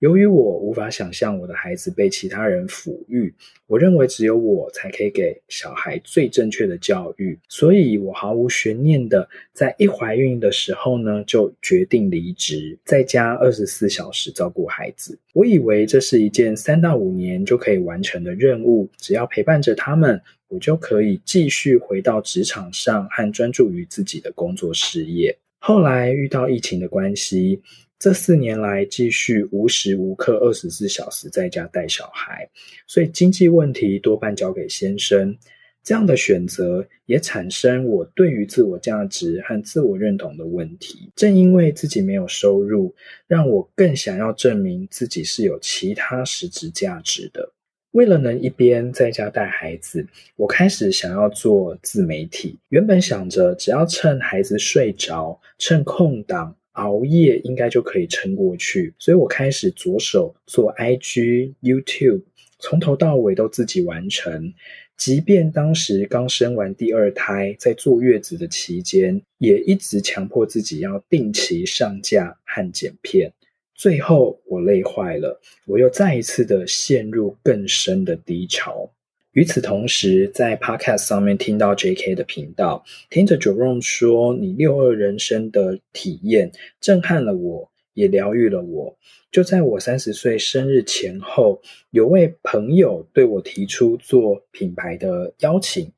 [0.00, 3.34] 由于我无法想象我的孩子被其他人抚育，
[3.66, 15.18] 我认为只有我才可以给小孩最正确的教育，所以我毫无悬念的在一怀孕的时候呢，就决定离职，在家二十四小时照顾孩子。
[15.34, 25.36] 我以为这是一件三到五年就可以完成的任务，只要陪伴着他们，我就可以继续回到职场上和专注于自己的工作事业。
[25.58, 27.60] 后来遇到疫情的关系。
[27.98, 32.48] 这四年来，继续无时无刻二十四小时在家带小孩，
[32.86, 35.36] 所以经济问题多半交给先生。
[35.82, 41.10] 这样的选择也产生我对于自我价值和自我认同的问题。
[41.16, 42.94] 正因为自己没有收入，
[43.26, 47.52] 让我更想要证明自己是有其他实质价值的。
[47.92, 52.58] 为了能一边在家带孩子，我开始想要做自媒体。
[52.68, 58.94] 原本想着只要趁孩子睡着，趁空档熬夜，应该就可以撑过去。
[58.98, 62.22] 所以我开始着手做 IG、YouTube，
[62.58, 64.54] 从头到尾都自己完成。
[64.96, 73.32] 即便当时刚生完第二胎，在坐月子的期间，也一直强迫自己要定期上架和剪片。
[73.74, 78.90] 最后我累坏了，我又再一次的陷入更深的低潮。
[79.38, 88.98] 与此同时，在 Podcast 上面听到 JK 的频道，听着 Jerome 说你六二人生的体验，震撼了我，也疗愈了我。
[89.30, 95.88] 就在我三十岁生日前后，有位朋友对我提出做品牌的邀请，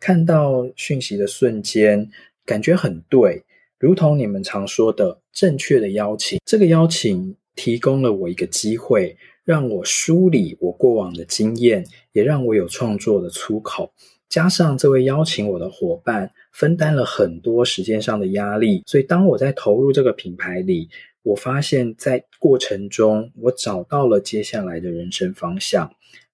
[0.00, 2.08] 看到讯息的瞬间，
[2.46, 3.44] 感觉很对。
[3.78, 6.40] 如同你们常说的，正确的邀请。
[6.46, 9.14] 这个邀请提供了我一个机会，
[9.46, 13.92] 让我梳理我过往的经验，也让我有创作的出口。
[14.28, 20.88] 加上这位邀请我的伙伴分担了很多时间上的压力，所以当我在投入这个品牌里，
[21.22, 25.88] 我发现，在过程中我找到了接下来的人生方向。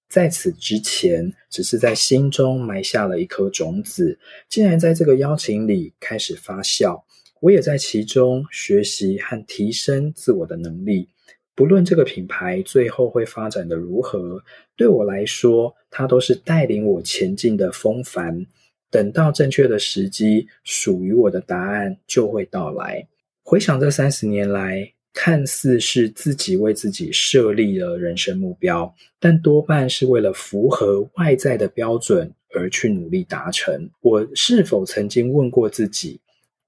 [0.08, 7.02] 在此之前，只是在心中埋下了一颗种子，竟然在这个邀请里开始发酵。
[7.40, 11.08] 我也在其中学习和提升自我的能力。
[11.54, 14.42] 不论这个品牌最后会发展的如何，
[14.76, 18.46] 对我来说，它都是带领我前进的风帆。
[18.90, 23.06] 等到正确的时机，属于我的答案就会到来。
[23.42, 33.90] 回想这三十年来，看似是自己为自己设立了人生目标，但多半是为了符合外在的标准而去努力达成。
[34.00, 36.20] 我是否曾经问过自己？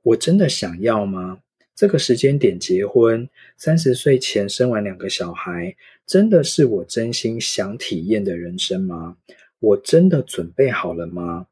[0.02, 1.38] 我真的想要吗？
[1.74, 5.74] 这个时间点结婚，三十岁前生完两个小孩，
[6.06, 9.16] 真的是我真心想体验的人生吗？
[9.58, 11.46] 我真的准备好了吗？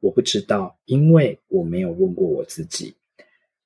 [0.00, 2.94] 我不知道，因为我没有问过我自己。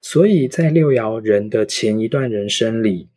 [0.01, 3.09] 所以在六爻人的前一段人生里，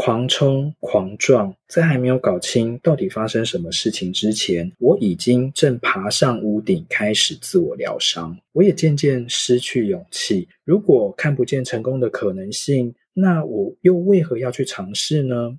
[0.00, 8.38] 狂冲狂撞，在还没有搞清到底发生什么事情之前，我已经正爬上屋顶开始自我疗伤。
[8.52, 10.46] 我也渐渐失去勇气。
[10.64, 15.58] 如果看不见成功的可能性，那我又为何要去尝试呢？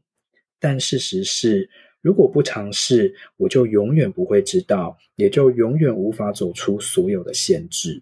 [0.58, 1.70] 但事实是，
[2.02, 8.02] 如果不尝试，我就永远不会知道，也就永远无法走出所有的限制。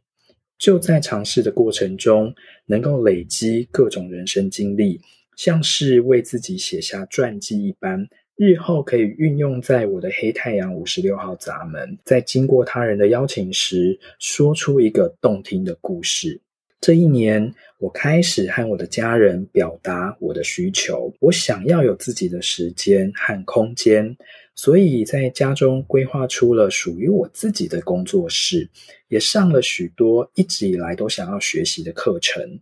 [0.59, 2.31] 就在尝试的过程中，
[2.67, 5.01] 能够累积各种人生经历。
[5.37, 16.41] 像是为自己写下传记一般，日后可以运用在我的黑太阳五十六号闸门，在经过他人的邀请时，说出一个动听的故事。
[16.81, 24.15] 这一年，我开始和我的家人表达我的需求，我想要有自己的时间和空间，
[24.53, 28.69] 所以在家中规划出了属于我自己的工作室，
[29.07, 32.59] 也上了许多一直以来都想要学习的课程。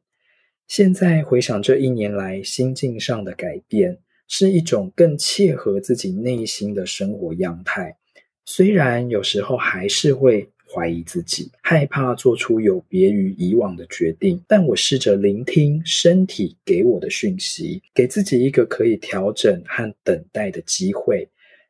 [0.68, 3.98] 现在回想这一年来心境上的改变，
[4.28, 7.96] 是一种更切合自己内心的生活样态。
[8.46, 21.28] 虽然有时候还是会怀疑自己，害怕做出有别于以往的决定，但我试着聆听身体给我的讯息，给自己一个可以调整和等待的机会，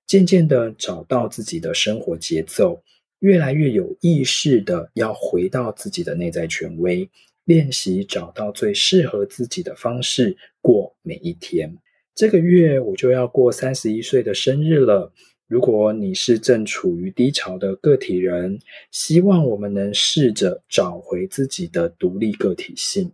[0.07, 2.81] 渐渐地找到自己的生活节奏，
[3.19, 7.07] 越来越有意识地要回到自己的内在权威。
[7.45, 11.77] 练习找到最适合自己的方式过每一天。
[12.13, 15.13] 这个月我就要过三十一岁的生日了。
[15.47, 18.57] 如果你是正处于低潮的个体人，
[18.89, 23.11] 希望我们能试着找回自己的独立个体性，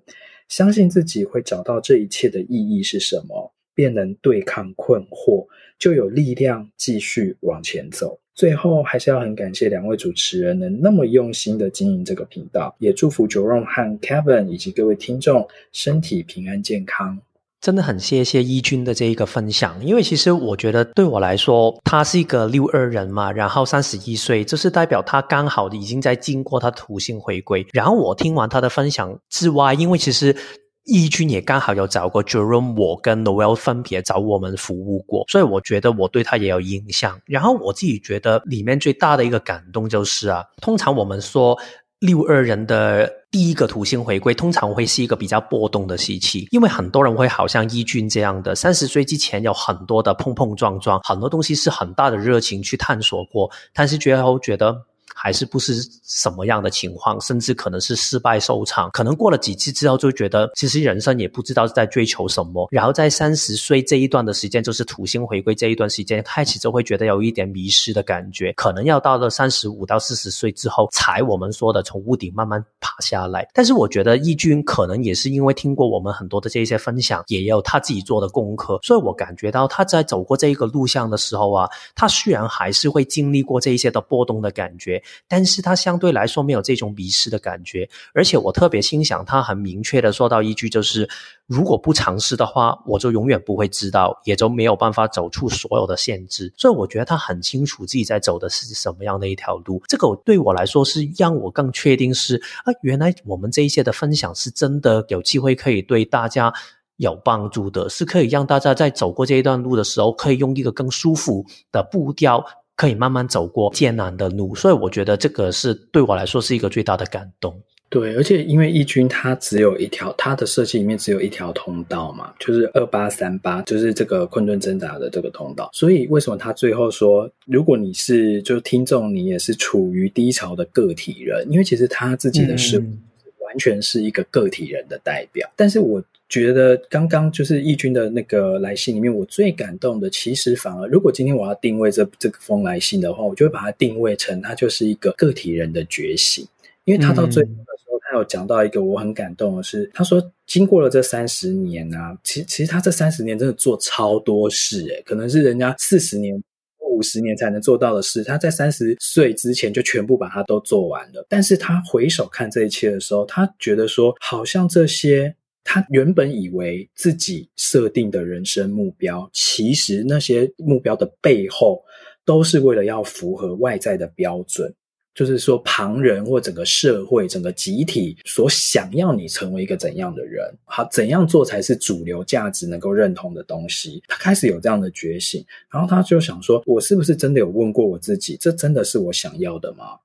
[0.48, 5.46] 相信自己会找到这一切的意义是什么，便能对抗困惑，
[5.78, 8.21] 就有力量继续往前走。
[8.34, 17.20] 最后，还是要很感谢两位主持人能那么用心的经营这个频道，也祝福 Jerome 和 Kevin 以及各位听众身体平安健康。
[17.60, 27.64] 真的很谢谢一军的这一个分享，因为其实我觉得对我来说，他是一个六二人嘛，然后三十一岁，这是代表他刚好已经在经过他土星回归。
[27.74, 30.36] 然后我听完他的分享之外，因为其实。
[30.84, 37.20] 易军也刚好有找过 Jerome，我跟 Noel 分别找我们服务过，所以我觉得我对他也有印象。
[37.26, 41.58] 然后我自己觉得里面最大的一个感动就是啊，通常我们说
[42.00, 54.86] 六二人的第一个土星回归，通常会是一个比较波动的时期，因为很多人会好像易军这样的，三十岁之前有很多的碰碰撞撞，很多东西是很大的热情去探索过，但是最后觉得。
[55.22, 58.90] 还是不是什么样的情况，甚至可能是失败收场。
[58.90, 62.68] 可能过了几次之后，就觉得其实人生也不知道在追求什么。
[62.72, 68.52] 然后在三十岁这一段的时间，就是土星回归这一段时间，开始就会觉得有一点迷失的感觉。
[68.54, 73.48] 可能要到了三十五到四十岁之后，才我们说的从屋顶慢慢爬下来。
[73.54, 87.90] 但是我觉得易军可能也是因为听过我们很多的这些分享，也有他自己做的功课，所以我感觉到他在走过这一个路向的时候啊，他虽然还是会经历过这一些的波动的感觉，但是他相对来说没有这种迷失的感觉。
[88.14, 91.10] 而且我特别欣赏他很明确的说到一句，就是
[91.48, 96.54] 如果不尝试的话，我就永远不会知道，也就没有办法走出所有的限制。
[96.58, 99.82] 所以我觉得他很清楚自己在走的是什么样的一条路。
[99.88, 106.54] 这个对我来说是让我更确定是啊，原来我们这一些的分享是真的有机会可以对大家。
[106.98, 112.46] 有帮助的，是可以让大家在走过这一段路的时候，可以用一个更舒服的步调，
[112.82, 114.56] 可以慢慢走过艰难的路。
[114.56, 117.62] 所以我觉得这个是对我来说是一个最大的感动。
[117.90, 125.70] 对，而且因为义军他只有一条，他的设计里面只有一条通道嘛，就是二八三八，就是这个困顿挣扎的这个通道。
[125.74, 135.48] 所以为什么他最后说，如果你是就听众，你也是处于低潮的个体人，因为其实他自己的是完全是一个个体人的代表。
[135.50, 136.04] 嗯、但是我。
[136.32, 146.48] 觉得刚刚就是奕君的那个来信里面，我最感动的，其实反而如果今天我要定位这这个封来信的话，我就会把它定位成它就是一个个体人的觉醒，
[146.86, 156.42] 因为他到最后的时候，他有讲到一个我很感动的是，他说经过了这三十年啊，其实其实他这三十年真的做超多事，诶，可能是人家四十年
[156.90, 161.26] 五十年才能做到的事，他在三十岁之前就全部把它都做完了。
[161.28, 165.36] 但是他回首看这一切的时候，他觉得说，好像这些。
[165.64, 171.84] 他原本以为自己设定的人生目标，其实那些目标的背后，
[172.26, 174.74] 都是为了要符合外在的标准，
[175.14, 184.02] 就是说旁人或整个社会、整个集体所想要你成为一个怎样的人，好，怎样做才是主流价值能够认同的东西。
[184.08, 190.00] 他开始有这样的觉醒，然后他就想说：我是不是真的有问过我自己，这真的是我想要的吗？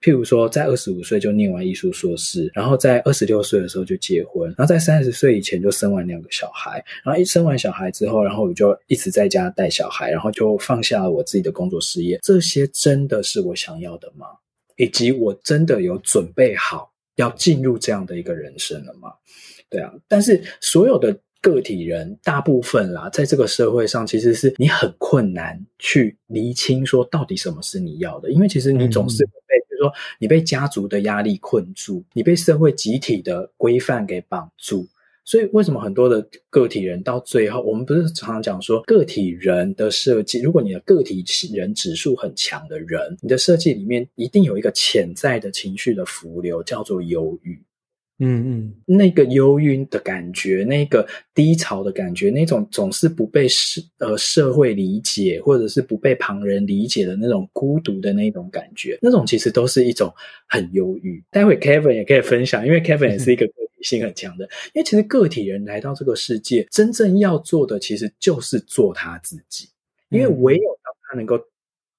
[0.00, 12.18] 譬如说，在二十五岁就念完艺术硕士，然后在二十六岁的时候就结婚，然后在三十岁以前就生完两个小孩，然后一生完小孩之后，然后我就一直在家带小孩，然后就放下了我自己的工作事业。
[12.22, 14.26] 这些真的是我想要的吗？
[14.76, 19.10] 以及我真的有准备好要进入这样的一个人生了吗？
[19.68, 21.18] 对啊，但是所有的。
[21.40, 29.30] 个体人大部分啦，在这个社会上，其实是你很困难去厘清说到底什么是你要的，因为其实你总是被，
[29.67, 34.86] 比如说你被家族的压力困住，你被社会集体的规范给绑住，
[35.24, 47.60] 所以为什么很多的个体人到最后，我们不是常常讲说个体人的设计，如果你的个体人指数很强的人，你的设计里面一定有一个潜在的情绪的浮流，叫做忧郁。
[48.20, 60.12] 嗯嗯，那个忧郁的感觉，那个低潮的感觉，那种总是不被社呃社会理解，或者是不被旁人理解的那种孤独的那种感觉，那种其实都是一种
[60.48, 61.22] 很忧郁。
[61.30, 64.44] 待会 Kevin 也可以分享，因为 Kevin 也是一个个体性很强的。
[64.46, 69.68] 嗯、 因为其实个体人来到这个世界，真正要做的其实就是做他自己，
[70.10, 71.38] 因为唯有当他能够。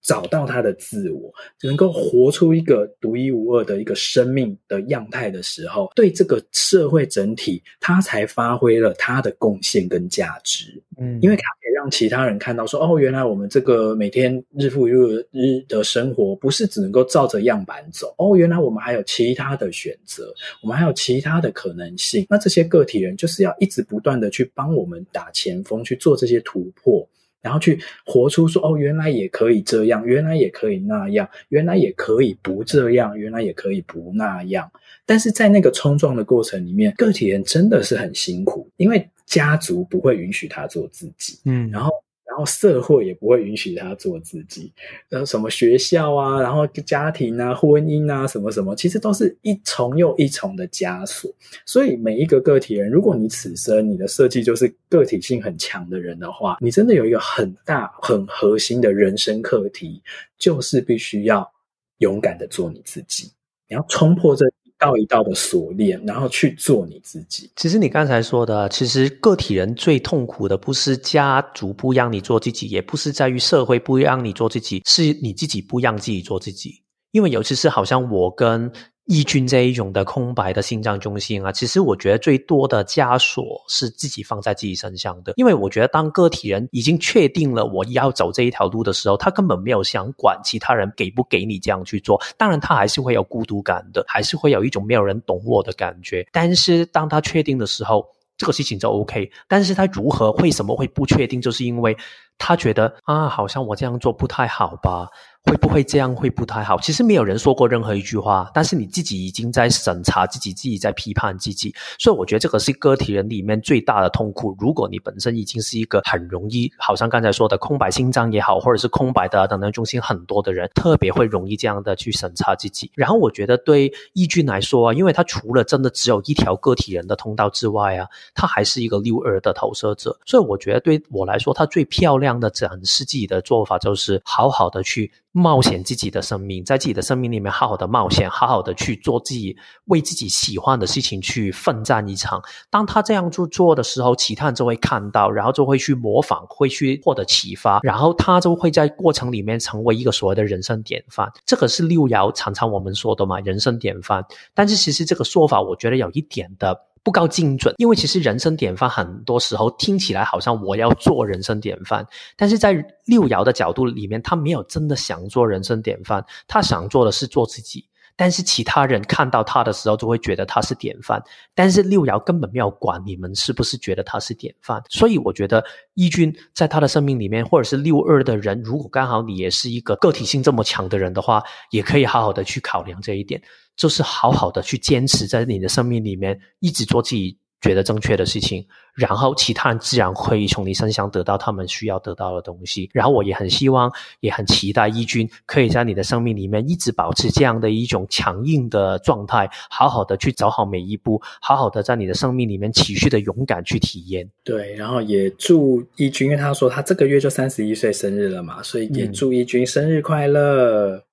[0.09, 1.31] 找到他的自我，
[1.61, 10.81] 能够活出一个独一无二的一个生命的样态的时候，对这个社会整体，他才发挥了他的贡献跟价值。
[10.97, 18.15] 嗯，因为他可以让其他人看到说，哦，原来我们这个每天日复一日日的生活，不是只能够照着样板走。
[18.17, 20.33] 哦，原来我们还有其他的选择，
[20.63, 22.25] 我们还有其他的可能性。
[22.27, 27.07] 那这些个体人就是要一直不断的去帮我们打前锋，去做这些突破。
[27.41, 34.71] 然后去活出说哦，原来也可以这样，原来也可以那样，原来也可以不这样，原来也可以不那样。
[35.05, 41.39] 但是在那个冲撞的过程里面，个体人真的是很辛苦，因为家族不会允许他做自己。
[41.45, 41.91] 嗯，然后。
[42.29, 44.71] 然后社会也不会允许他做自己，
[45.09, 51.29] 然后什么学校啊，然后家庭啊、婚姻啊，什么什么，其实都是一重又一重的枷锁。
[51.65, 60.01] 所以每一个个体人，如果你此生你的设计就是个体性很强的人的话，你真的有一个很大很核心的人生课题，
[60.37, 61.51] 就是必须要
[61.97, 63.31] 勇敢的做你自己，
[63.67, 64.45] 你要冲破这。
[64.79, 67.51] 一道一道的锁链，然后去做你自己。
[67.57, 76.81] 其实你刚才说的，其实个体人最痛苦的不是家族不让你做自己，也不是在于社会不让你做自己，是你自己不让自己做自己。
[77.11, 78.71] 因为尤其是好像我跟
[79.09, 92.21] 抑菌这一种的空白的心脏中心啊，其实我觉得最多的枷锁是自己放在自己身上的，因为我觉得当个体人已经确定了我要走这一条路的时候，他根本没有想管其他人给不给你这样去做。
[92.37, 96.23] 当然，他还是会有孤独感的，还是会有一种没有人懂我的感觉。
[96.31, 98.05] 但是当他确定的时候，
[98.37, 99.27] 这个事情就 OK。
[99.47, 101.97] 但是他如何、为什么会不确定，就是因为
[102.39, 105.07] 他觉得啊，好像我这样做不太好吧。
[105.45, 106.77] 会不会这样会不太好？
[106.79, 111.73] 其实没有人说过任何一句话，但是你自己已经在审查自己，自己在批判自己。
[111.97, 114.55] 所以我觉得这个是个体人里面最大的痛苦。
[114.59, 122.91] 如果你本身已经是一个很容易，好像刚才说的空白心脏也好，或者是空白的能量中心很多的人，特别会容易这样的去审查自己。
[122.93, 128.05] 然后我觉得对翊君来说啊，因为他除了真的只有一条个体人的通道之外啊，
[128.35, 130.15] 他还是一个六二的投射者。
[130.25, 135.11] 所以我觉得对我来说，他最漂亮样的展示自己的做法就是好好的去。
[135.31, 142.41] 冒险自己的生命，在自己的生命里面好好的冒险，好好的去做自己为自己喜欢的事情去奋战一场。
[142.71, 151.31] 当他这样做做的时候，其他人就会看到，然后就会去模仿，会去获得启发，然后他就会在过程里面成为一个所谓的人生典范。
[151.45, 154.25] 这个是六爻常常我们说的嘛，人生典范。
[154.55, 156.75] 但是其实这个说法，我觉得有一点的。
[157.03, 162.05] 不够精准，因为其实人生典范很多时候听起来好像我要做人生典范，
[162.35, 162.73] 但是在
[163.05, 167.85] 六爻的角度里面，他没有真的想做人生典范，他想做的是做自己。
[168.15, 171.23] 但是其他人看到他的时候，就会觉得他是典范。
[171.55, 175.63] 但是六爻根本没有管你们是不是觉得他是典范，所以我觉得
[175.93, 183.41] 一君在他的生命里面，或者是六二的人，如果刚好你也是一个个体性这么强的人的话，也可以好好的去考量这一点。
[183.79, 192.89] 就是好好的去坚持在你的生命里面，一直做自己觉得正确的事情，然后其他人自然会从你身上得到他们需要得到的东西。
[192.93, 193.89] 然后我也很希望，
[194.19, 204.29] 也很期待翊君可以在你的生命里面一直保持这样的一种强硬的状态，好好的去走好每一步，好好的在你的生命里面持续的勇敢去体验。
[204.43, 210.97] 对，然后也祝翊君，因为他说他这个月就三十一岁生日了嘛，所以也祝翊君生日快乐。
[210.97, 211.03] 嗯，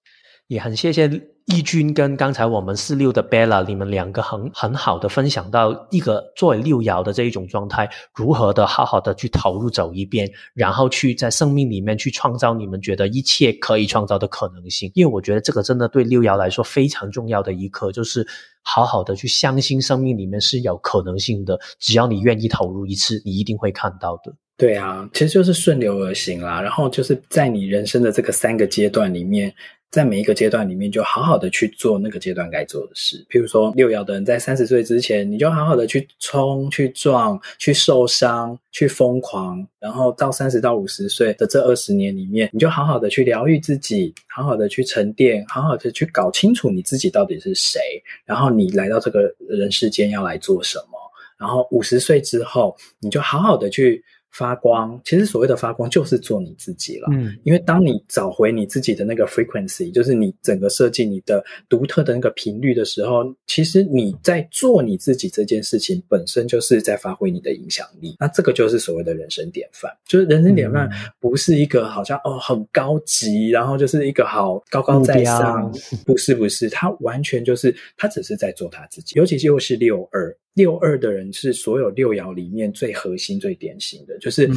[0.49, 1.36] 也很谢谢。
[1.47, 14.91] 翊君跟刚才我们四六的 Bella，你们两个很很好的分享到一个作为六爻的这一种状态，如何的好好的去投入走一遍，然后去在生命里面去创造你们觉得一切可以创造的可能性。
[14.95, 18.27] 因为我觉得这个真的对六爻来说非常重要的一课，就是
[18.63, 24.35] 好好的去相信生命里面是有可能性的，只要你愿意投入一次，你一定会看到的。
[24.59, 29.55] 对啊，其实就是顺流而行啦，然后就是在你人生的这个三个阶段里面。
[29.91, 33.25] 在每一个阶段里面，就好好的去做那个阶段该做的事。
[33.31, 47.81] 譬如说，六爻的人在三十岁之前，你就好好的去冲、去撞、去受伤、去疯狂，然后到三十到五十岁的这二十年里面，你就好好的去疗愈自己，好好的去沉淀，好好的去搞清楚你自己到底是谁，
[48.25, 50.99] 然后你来到这个人世间要来做什么。
[51.39, 54.05] 然后五十岁之后，你就好好的去。
[54.37, 57.09] 发光，其实所谓的发光就是做你自己了。
[57.11, 68.15] 嗯，因为当你找回你自己的那个 frequency，就是你整个设计你的独特的那个频率的时候，其实你在做你自己这件事情本身就是在发挥你的影响力。
[68.21, 69.91] 那这个就是所谓的人生典范。
[70.07, 70.87] 就是人生典范
[71.19, 75.73] 不是一个好像哦很高级，然后就是一个好高高在上，
[76.05, 80.37] 不是不是，他完全就是他只是在做他自己，尤其又是六二。
[80.57, 84.51] 六二的人是所有六爻里面最核心、最典型的，就是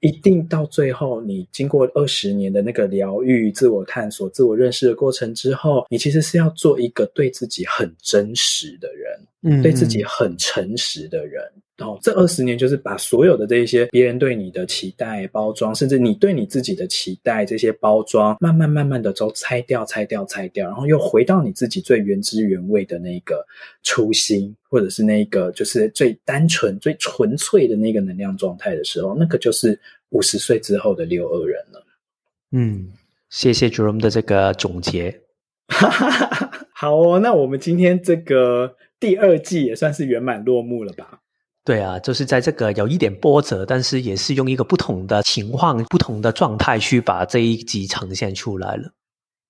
[0.00, 11.42] 一定到最后，你经过二十年的那个疗愈、自我探索、自我认识的过程之后，你其实是要做一个对自己很真实的人，嗯，对自己很诚实的人。
[11.80, 23.44] 哦，这二十年就是把所有的这些别人对你的期待、包装，甚至你对你自己的期待，这些包装，慢慢慢慢的都拆掉、拆掉、拆掉，然后又回到你自己最原汁原味的那个
[23.82, 29.78] 初心，或者是那个就是最单纯、最纯粹的那个能量状态的时候，那个就是
[30.10, 31.86] 五十岁之后的六二人了。
[32.52, 32.88] 嗯，
[33.30, 35.20] 谢谢 Jerome 的这个总结。
[36.74, 41.20] 好哦，那我们今天这个第二季也算是圆满落幕了吧？
[41.64, 48.92] 对啊，就是在这个有一点波折，但是也是用一个不同的情况、不同的状态去把这一集呈现出来了。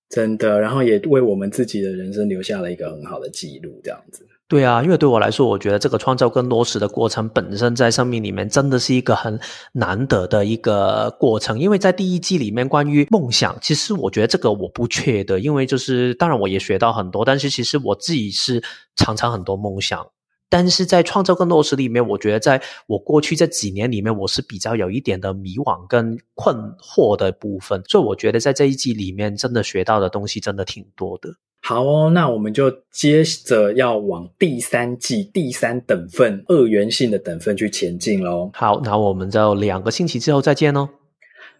[0.08, 4.26] 真的，然后也为我们自己的人生留下了一个很好的记录，这样子。
[4.48, 9.38] 对啊，因为对我来说，我觉得这个创造跟落实的过程本身在生命里面真的是一个很
[9.72, 11.56] 难得的一个过程。
[11.56, 18.60] 因为在第一季里面关于梦想，其实我觉得这个我不缺的，因为就是当然我也学到很多，但是其实我自己是
[18.96, 20.04] 常常很多梦想。
[20.50, 27.80] 但是在创造跟落实里面我觉得在我过去这几年里面我是比较有一点的迷惘跟困惑的部分。
[27.88, 31.30] 所以我觉得在这一季里面真的学到的东西真的挺多的。
[31.62, 40.88] 好哦那我们就接着要往第三季第三等份二元性的等份去前进喽好那我们就两个星期之后再见喽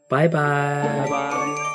[0.08, 1.04] 拜拜。
[1.06, 1.69] 拜拜。